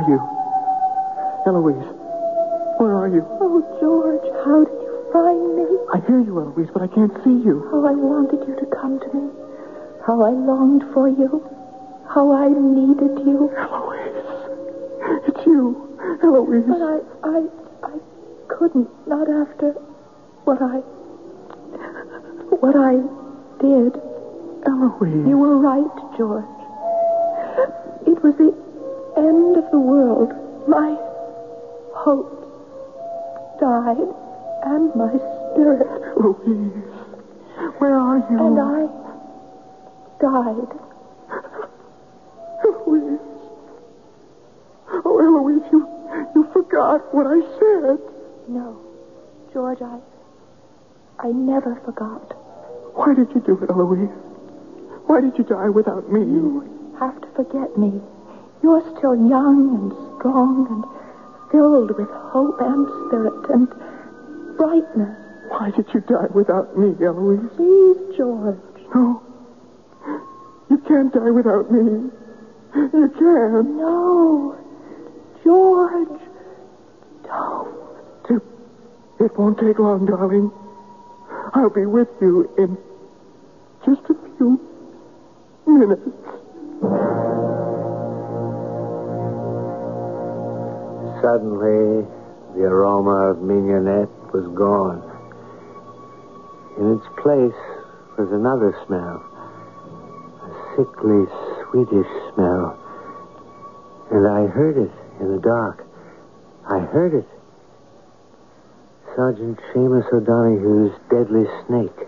Are 0.03 0.09
you? 0.09 0.19
Eloise, 1.47 1.87
where 2.79 2.95
are 2.95 3.07
you? 3.07 3.23
Oh, 3.39 3.63
George, 3.79 4.23
how 4.43 4.63
did 4.63 4.79
you 4.83 5.09
find 5.11 5.55
me? 5.55 5.67
I 5.93 5.99
hear 6.07 6.19
you, 6.19 6.39
Eloise, 6.39 6.69
but 6.73 6.81
I 6.81 6.87
can't 6.87 7.13
see 7.23 7.35
you. 7.43 7.67
How 7.71 7.85
I 7.85 7.91
wanted 7.91 8.47
you 8.47 8.55
to 8.55 8.65
come 8.75 8.99
to 8.99 9.07
me. 9.13 9.31
How 10.05 10.21
I 10.23 10.31
longed 10.31 10.83
for 10.93 11.07
you. 11.07 11.43
How 12.09 12.31
I 12.31 12.47
needed 12.49 13.23
you. 13.25 13.51
Eloise, 13.55 15.27
it's 15.27 15.45
you. 15.45 15.97
Eloise. 16.23 16.67
But 16.67 16.81
I, 16.83 16.99
I, 17.23 17.39
I 17.83 17.97
couldn't. 18.47 18.89
Not 19.07 19.29
after 19.29 19.71
what 20.43 20.61
I, 20.61 20.79
what 22.59 22.75
I 22.75 22.99
did. 23.59 23.99
Eloise. 24.67 25.27
You 25.27 25.37
were 25.37 25.59
right, 25.59 25.95
George. 26.17 26.45
It 28.07 28.21
was 28.23 28.35
the 28.37 28.62
end 29.17 29.57
of 29.57 29.69
the 29.71 29.79
world. 29.79 30.31
My 30.67 30.95
hope 31.95 32.39
died, 33.59 34.07
and 34.65 34.93
my 34.95 35.11
spirit, 35.53 35.87
Eloise, 36.17 36.71
where 37.79 37.95
are 37.95 38.17
you? 38.17 38.37
and 38.39 38.59
I 38.59 38.87
died. 40.21 40.79
Eloise. 42.65 43.19
Oh, 45.05 45.17
Eloise, 45.19 45.63
oh, 45.65 45.69
you, 45.71 45.79
you 46.35 46.47
forgot 46.53 47.13
what 47.15 47.25
I 47.25 47.41
said. 47.57 47.97
No, 48.47 48.77
George, 49.51 49.81
I, 49.81 49.99
I 51.17 51.29
never 51.31 51.75
forgot. 51.83 52.33
Why 52.93 53.15
did 53.15 53.29
you 53.33 53.41
do 53.41 53.57
it, 53.63 53.69
Eloise? 53.71 54.09
Why 55.07 55.21
did 55.21 55.35
you 55.37 55.43
die 55.45 55.69
without 55.69 56.11
me? 56.11 56.19
You 56.21 56.93
have 56.99 57.19
to 57.21 57.27
forget 57.35 57.75
me. 57.75 58.01
You're 58.63 58.81
still 58.97 59.15
young 59.15 59.75
and 59.75 59.91
strong 60.17 60.67
and 60.71 61.51
filled 61.51 61.91
with 61.97 62.09
hope 62.09 62.61
and 62.61 62.87
spirit 63.07 63.49
and 63.49 63.67
brightness. 64.57 65.17
Why 65.49 65.69
did 65.71 65.93
you 65.93 65.99
die 65.99 66.27
without 66.33 66.77
me, 66.77 66.95
Eloise? 67.05 67.41
Please, 67.57 68.17
George. 68.17 68.57
No. 68.95 69.21
You 70.69 70.77
can't 70.87 71.13
die 71.13 71.29
without 71.29 71.69
me. 71.69 72.09
You 72.75 73.09
can't. 73.19 73.69
No. 73.75 74.57
George. 75.43 76.21
Don't. 77.25 77.75
It, 78.29 78.41
it 79.19 79.37
won't 79.37 79.59
take 79.59 79.77
long, 79.77 80.05
darling. 80.05 80.51
I'll 81.53 81.69
be 81.69 81.85
with 81.85 82.07
you 82.21 82.49
in 82.57 82.77
just 83.85 84.09
a 84.09 84.15
few 84.37 84.59
minutes. 85.67 87.12
Suddenly, 91.23 92.05
the 92.53 92.67
aroma 92.67 93.31
of 93.31 93.37
mignonette 93.41 94.11
was 94.33 94.43
gone. 94.59 94.99
In 96.75 96.99
its 96.99 97.07
place 97.23 97.55
was 98.19 98.27
another 98.35 98.75
smell. 98.85 99.23
A 100.43 100.75
sickly, 100.75 101.23
sweetish 101.63 102.11
smell. 102.35 102.75
And 104.11 104.27
I 104.27 104.51
heard 104.51 104.75
it 104.75 104.91
in 105.21 105.31
the 105.31 105.39
dark. 105.39 105.87
I 106.67 106.79
heard 106.79 107.13
it. 107.13 107.29
Sergeant 109.15 109.59
Seamus 109.71 110.11
O'Donoghue's 110.11 110.91
deadly 111.09 111.47
snake. 111.67 112.05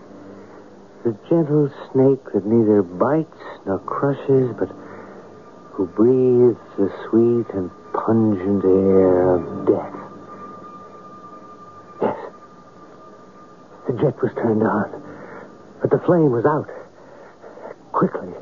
The 1.04 1.16
gentle 1.30 1.72
snake 1.90 2.20
that 2.34 2.44
neither 2.44 2.82
bites 2.82 3.40
nor 3.64 3.78
crushes, 3.78 4.54
but 4.58 4.68
who 5.72 5.86
breathes 5.86 6.60
the 6.76 6.92
sweet 7.08 7.48
and 7.56 7.70
pungent 8.04 8.64
air 8.64 9.34
of 9.34 9.66
death. 9.66 9.94
Yes. 12.02 12.18
The 13.86 13.92
jet 13.94 14.22
was 14.22 14.32
turned 14.34 14.62
on, 14.62 15.02
but 15.80 15.90
the 15.90 15.98
flame 16.04 16.30
was 16.30 16.44
out. 16.44 16.68
Quickly, 17.92 18.32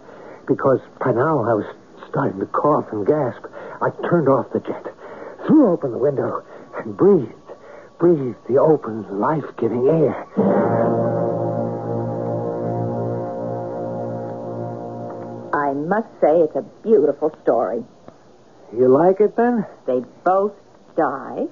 because 0.46 0.80
by 0.98 1.12
now 1.12 1.44
I 1.44 1.54
was 1.54 1.66
starting 2.10 2.40
to 2.40 2.46
cough 2.46 2.86
and 2.92 3.06
gasp, 3.06 3.44
I 3.80 3.90
turned 4.08 4.28
off 4.28 4.50
the 4.52 4.60
jet, 4.60 4.86
threw 5.46 5.70
open 5.72 5.92
the 5.92 5.98
window, 5.98 6.42
and 6.78 6.96
breathed, 6.96 7.32
breathed 7.98 8.36
the 8.48 8.58
open, 8.58 9.20
life-giving 9.20 9.86
air. 9.86 10.26
I 15.54 15.72
must 15.72 16.08
say 16.20 16.40
it's 16.40 16.56
a 16.56 16.64
beautiful 16.82 17.30
story. 17.42 17.84
You 18.72 18.88
like 18.88 19.20
it 19.20 19.36
then? 19.36 19.66
They 19.86 20.00
both 20.24 20.52
die, 20.96 21.46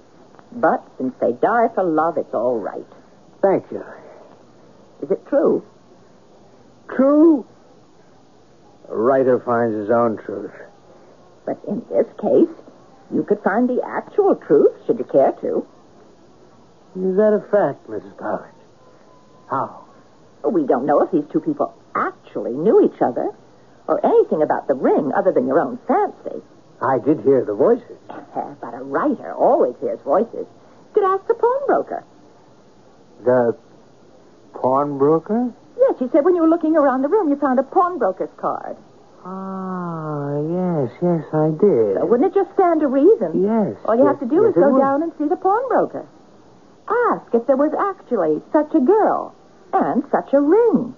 but 0.53 0.85
since 0.99 1.15
they 1.21 1.33
die 1.33 1.69
for 1.75 1.85
love, 1.85 2.17
it's 2.19 2.35
all 2.35 2.59
right. 2.59 2.87
Thank 3.43 3.71
you. 3.71 3.85
Is 5.03 5.11
it 5.11 5.27
true? 5.27 5.65
True? 6.95 7.47
A 8.89 8.97
writer 8.97 9.41
finds 9.41 9.77
his 9.77 9.91
own 9.91 10.17
truth. 10.19 10.53
But 11.45 11.61
in 11.67 11.85
this 11.91 12.07
case, 12.21 12.55
you 13.13 13.25
could 13.25 13.43
find 13.43 13.69
the 13.69 13.83
actual 13.85 14.37
truth, 14.37 14.73
should 14.87 14.99
you 14.99 15.05
care 15.05 15.33
to. 15.33 15.67
Is 16.95 17.17
that 17.17 17.33
a 17.33 17.41
fact, 17.51 17.87
Mrs. 17.89 18.17
Powers? 18.19 18.55
How? 19.51 19.85
We 20.45 20.67
don't 20.67 20.87
know 20.87 21.03
if 21.03 21.11
these 21.11 21.25
two 21.33 21.41
people 21.41 21.75
actually 21.95 22.53
knew 22.53 22.85
each 22.85 23.01
other, 23.01 23.31
or 23.89 24.05
anything 24.05 24.43
about 24.43 24.69
the 24.69 24.75
ring 24.75 25.13
other 25.15 25.33
than 25.33 25.47
your 25.47 25.61
own 25.61 25.79
fancy. 25.89 26.43
I 26.83 26.99
did 26.99 27.21
hear 27.21 27.45
the 27.45 27.55
voices. 27.55 27.99
but 28.09 28.75
a 28.75 28.83
writer 28.83 29.33
always 29.35 29.75
hears 29.81 30.01
voices. 30.01 30.47
You 30.47 30.91
could 30.95 31.05
ask 31.05 31.27
the 31.29 31.35
pawnbroker. 31.35 32.05
The 33.25 33.57
pawnbroker? 34.55 35.53
Yes, 35.79 35.95
you 36.01 36.11
said 36.13 36.25
when 36.25 36.35
you 36.35 36.43
were 36.43 36.49
looking 36.49 36.77
around 36.77 37.03
the 37.03 37.09
room, 37.09 37.29
you 37.29 37.37
found 37.37 37.59
a 37.59 37.63
pawnbroker's 37.63 38.31
card. 38.37 38.77
Ah, 39.25 40.39
yes, 40.41 40.91
yes, 41.01 41.25
I 41.33 41.51
did. 41.51 41.97
So 41.97 42.07
wouldn't 42.07 42.35
it 42.35 42.35
just 42.35 42.53
stand 42.55 42.81
to 42.81 42.89
reason? 42.89 43.45
Yes. 43.45 43.77
All 43.85 43.95
you 43.95 44.03
yes, 44.05 44.19
have 44.19 44.21
to 44.21 44.27
do 44.27 44.43
yes, 44.43 44.51
is 44.51 44.55
go 44.55 44.71
would. 44.71 44.81
down 44.81 45.03
and 45.03 45.13
see 45.19 45.29
the 45.29 45.37
pawnbroker. 45.37 46.07
Ask 46.89 47.33
if 47.33 47.47
there 47.47 47.57
was 47.57 47.73
actually 47.79 48.43
such 48.53 48.75
a 48.75 48.81
girl 48.81 49.35
and 49.73 50.03
such 50.11 50.33
a 50.33 50.41
ring. 50.41 50.95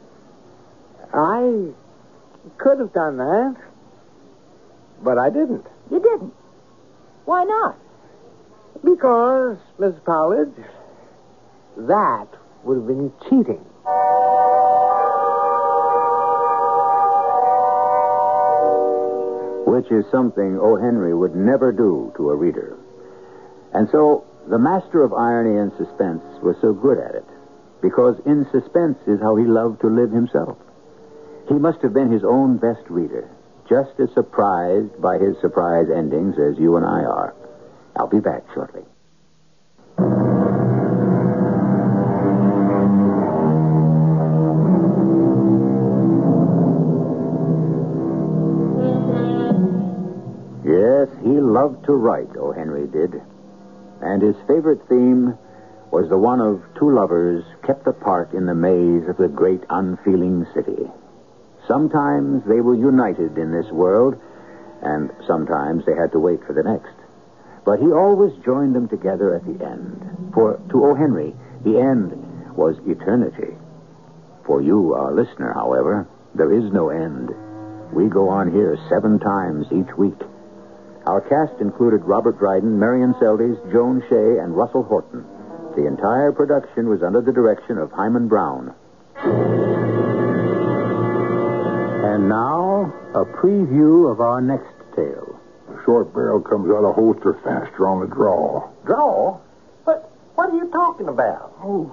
I 1.12 1.68
could 2.56 2.80
have 2.80 2.92
done 2.94 3.18
that, 3.18 3.56
but 5.02 5.18
I 5.18 5.28
didn't. 5.28 5.66
You 5.90 6.00
didn't. 6.00 6.34
Why 7.24 7.44
not? 7.44 7.78
Because, 8.84 9.58
Miss 9.78 9.94
Powledge, 10.06 10.54
that 11.76 12.28
would 12.64 12.76
have 12.76 12.86
been 12.86 13.12
cheating. 13.28 13.64
which 19.84 19.90
is 19.90 20.10
something 20.10 20.56
O. 20.58 20.76
Henry 20.76 21.12
would 21.12 21.34
never 21.34 21.72
do 21.72 22.12
to 22.16 22.30
a 22.30 22.36
reader. 22.36 22.76
And 23.72 23.88
so 23.90 24.24
the 24.48 24.58
master 24.58 25.02
of 25.02 25.12
irony 25.12 25.58
and 25.58 25.72
suspense 25.76 26.22
was 26.42 26.56
so 26.60 26.72
good 26.72 26.98
at 26.98 27.14
it, 27.14 27.26
because 27.82 28.16
in 28.24 28.46
suspense 28.52 28.98
is 29.06 29.20
how 29.20 29.36
he 29.36 29.44
loved 29.44 29.80
to 29.80 29.88
live 29.88 30.12
himself. 30.12 30.56
He 31.48 31.54
must 31.54 31.82
have 31.82 31.92
been 31.92 32.10
his 32.10 32.24
own 32.24 32.56
best 32.56 32.88
reader, 32.88 33.28
just 33.68 33.98
as 33.98 34.12
surprised 34.12 35.00
by 35.00 35.18
his 35.18 35.38
surprise 35.40 35.86
endings 35.94 36.36
as 36.38 36.58
you 36.58 36.76
and 36.76 36.84
I 36.84 37.04
are. 37.04 37.34
I'll 37.96 38.08
be 38.08 38.20
back 38.20 38.42
shortly. 38.52 38.82
Yes, 50.64 51.08
he 51.22 51.40
loved 51.40 51.84
to 51.86 51.92
write, 51.92 52.36
O. 52.36 52.52
Henry 52.52 52.86
did. 52.86 53.20
And 54.00 54.22
his 54.22 54.36
favorite 54.46 54.80
theme 54.88 55.38
was 55.90 56.08
the 56.08 56.18
one 56.18 56.40
of 56.40 56.62
two 56.78 56.90
lovers 56.90 57.44
kept 57.64 57.86
apart 57.86 58.32
in 58.32 58.46
the 58.46 58.54
maze 58.54 59.08
of 59.08 59.16
the 59.16 59.28
great 59.28 59.62
unfeeling 59.70 60.46
city. 60.52 60.90
Sometimes 61.66 62.44
they 62.46 62.60
were 62.60 62.74
united 62.74 63.38
in 63.38 63.52
this 63.52 63.70
world, 63.72 64.20
and 64.82 65.10
sometimes 65.26 65.84
they 65.86 65.94
had 65.94 66.12
to 66.12 66.18
wait 66.18 66.44
for 66.46 66.52
the 66.52 66.62
next. 66.62 66.92
But 67.64 67.80
he 67.80 67.90
always 67.90 68.32
joined 68.44 68.74
them 68.74 68.88
together 68.88 69.34
at 69.34 69.44
the 69.46 69.64
end. 69.64 70.30
For 70.34 70.60
to 70.70 70.84
O. 70.84 70.94
Henry, 70.94 71.34
the 71.64 71.78
end 71.78 72.12
was 72.54 72.76
eternity. 72.86 73.56
For 74.44 74.60
you, 74.60 74.92
our 74.92 75.14
listener, 75.14 75.52
however, 75.54 76.06
there 76.34 76.52
is 76.52 76.70
no 76.72 76.90
end. 76.90 77.30
We 77.92 78.08
go 78.08 78.28
on 78.28 78.52
here 78.52 78.76
seven 78.90 79.18
times 79.18 79.66
each 79.72 79.96
week. 79.96 80.20
Our 81.06 81.20
cast 81.22 81.60
included 81.60 82.04
Robert 82.04 82.38
Dryden, 82.38 82.78
Marian 82.78 83.14
Seldes, 83.14 83.56
Joan 83.72 84.02
Shea, 84.08 84.38
and 84.38 84.56
Russell 84.56 84.82
Horton. 84.82 85.24
The 85.76 85.86
entire 85.86 86.32
production 86.32 86.88
was 86.88 87.02
under 87.02 87.20
the 87.20 87.32
direction 87.32 87.78
of 87.78 87.90
Himan 87.92 88.28
Brown. 88.28 88.74
And 92.14 92.28
now, 92.28 92.94
a 93.12 93.24
preview 93.24 94.08
of 94.08 94.20
our 94.20 94.40
next 94.40 94.70
tale. 94.94 95.36
The 95.66 95.82
short 95.84 96.14
barrel 96.14 96.40
comes 96.40 96.70
out 96.70 96.84
of 96.84 96.94
holster 96.94 97.34
faster 97.42 97.88
on 97.88 97.98
the 97.98 98.06
draw. 98.06 98.70
Draw? 98.86 99.36
What, 99.82 100.12
what 100.36 100.50
are 100.50 100.56
you 100.56 100.70
talking 100.70 101.08
about? 101.08 101.52
Oh, 101.60 101.92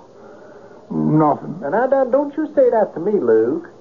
nothing. 0.91 1.59
Now, 1.61 1.69
now, 1.69 1.85
now, 1.87 2.05
don't 2.05 2.37
you 2.37 2.45
say 2.53 2.69
that 2.69 2.93
to 2.93 2.99
me, 2.99 3.13
Luke. 3.13 3.71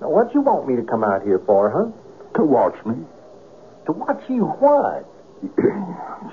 Now, 0.00 0.10
what 0.10 0.32
you 0.32 0.42
want 0.42 0.68
me 0.68 0.76
to 0.76 0.82
come 0.84 1.02
out 1.02 1.24
here 1.24 1.40
for, 1.40 1.68
huh? 1.68 1.90
To 2.38 2.44
watch 2.44 2.76
me. 2.86 2.94
To 3.86 3.92
watch 3.94 4.22
you 4.28 4.44
what? 4.44 5.10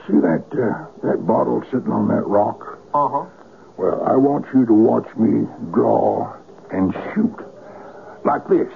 See 0.05 0.21
that 0.21 0.45
uh, 0.53 0.85
that 1.01 1.25
bottle 1.25 1.63
sitting 1.71 1.91
on 1.91 2.09
that 2.09 2.27
rock? 2.27 2.77
Uh-huh. 2.93 3.25
Well, 3.75 4.03
I 4.03 4.17
want 4.17 4.45
you 4.53 4.67
to 4.67 4.73
watch 4.73 5.09
me 5.17 5.47
draw 5.71 6.31
and 6.69 6.93
shoot. 7.15 7.50
Like 8.23 8.47
this. 8.47 8.69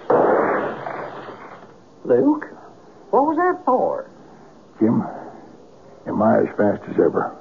Luke, 2.05 2.45
what 3.11 3.23
was 3.25 3.37
that 3.37 3.63
for? 3.65 4.09
Jim, 4.79 5.03
am 6.07 6.21
I 6.21 6.39
as 6.41 6.49
fast 6.57 6.81
as 6.89 6.95
ever? 6.99 7.35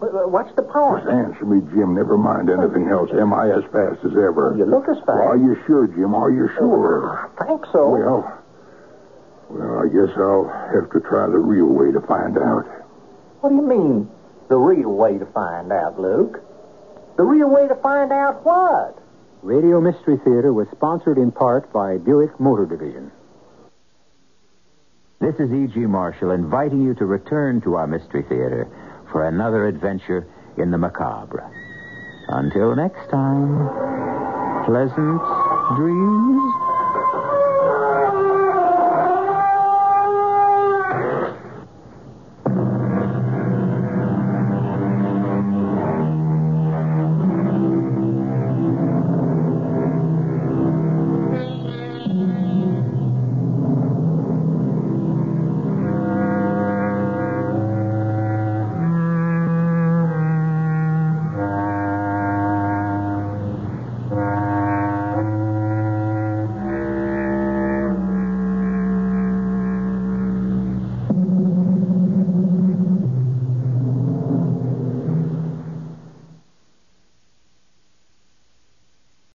Wh- 0.00 0.10
wh- 0.10 0.30
What's 0.32 0.54
the 0.54 0.62
point? 0.62 1.04
Just 1.04 1.12
answer 1.12 1.44
me, 1.44 1.60
Jim. 1.74 1.94
Never 1.94 2.16
mind 2.18 2.50
anything 2.50 2.88
else. 2.88 3.10
Am 3.12 3.32
I 3.32 3.50
as 3.50 3.62
fast 3.70 4.02
as 4.04 4.12
ever? 4.12 4.54
You 4.56 4.64
look 4.66 4.88
as 4.88 4.98
fast. 5.06 5.10
Are 5.22 5.36
you 5.36 5.56
sure, 5.66 5.86
Jim? 5.86 6.14
Are 6.14 6.30
you 6.30 6.48
sure? 6.58 7.30
Uh, 7.38 7.42
I 7.42 7.46
think 7.46 7.66
so. 7.72 7.90
Well, 7.90 8.38
well, 9.50 9.78
I 9.82 9.86
guess 9.90 10.14
I'll 10.16 10.48
have 10.74 10.90
to 10.92 11.00
try 11.08 11.26
the 11.26 11.38
real 11.38 11.66
way 11.66 11.92
to 11.92 12.00
find 12.06 12.38
out. 12.38 12.66
What 13.42 13.50
do 13.50 13.56
you 13.56 13.62
mean, 13.66 14.08
the 14.48 14.56
real 14.56 14.90
way 14.94 15.18
to 15.18 15.26
find 15.26 15.70
out, 15.72 15.98
Luke? 16.00 16.40
The 17.16 17.24
real 17.24 17.50
way 17.50 17.68
to 17.68 17.74
find 17.76 18.10
out 18.12 18.44
what? 18.46 18.98
Radio 19.42 19.80
Mystery 19.80 20.18
Theater 20.18 20.52
was 20.52 20.68
sponsored 20.70 21.18
in 21.18 21.32
part 21.32 21.72
by 21.72 21.98
Buick 21.98 22.38
Motor 22.38 22.64
Division. 22.64 23.10
This 25.20 25.34
is 25.40 25.50
E.G. 25.50 25.80
Marshall 25.80 26.30
inviting 26.30 26.80
you 26.80 26.94
to 26.94 27.06
return 27.06 27.60
to 27.62 27.74
our 27.74 27.88
Mystery 27.88 28.22
Theater 28.22 28.68
for 29.10 29.26
another 29.26 29.66
adventure 29.66 30.28
in 30.58 30.70
the 30.70 30.78
macabre. 30.78 31.42
Until 32.28 32.76
next 32.76 33.10
time, 33.10 33.66
pleasant 34.64 35.20
dreams. 35.74 36.61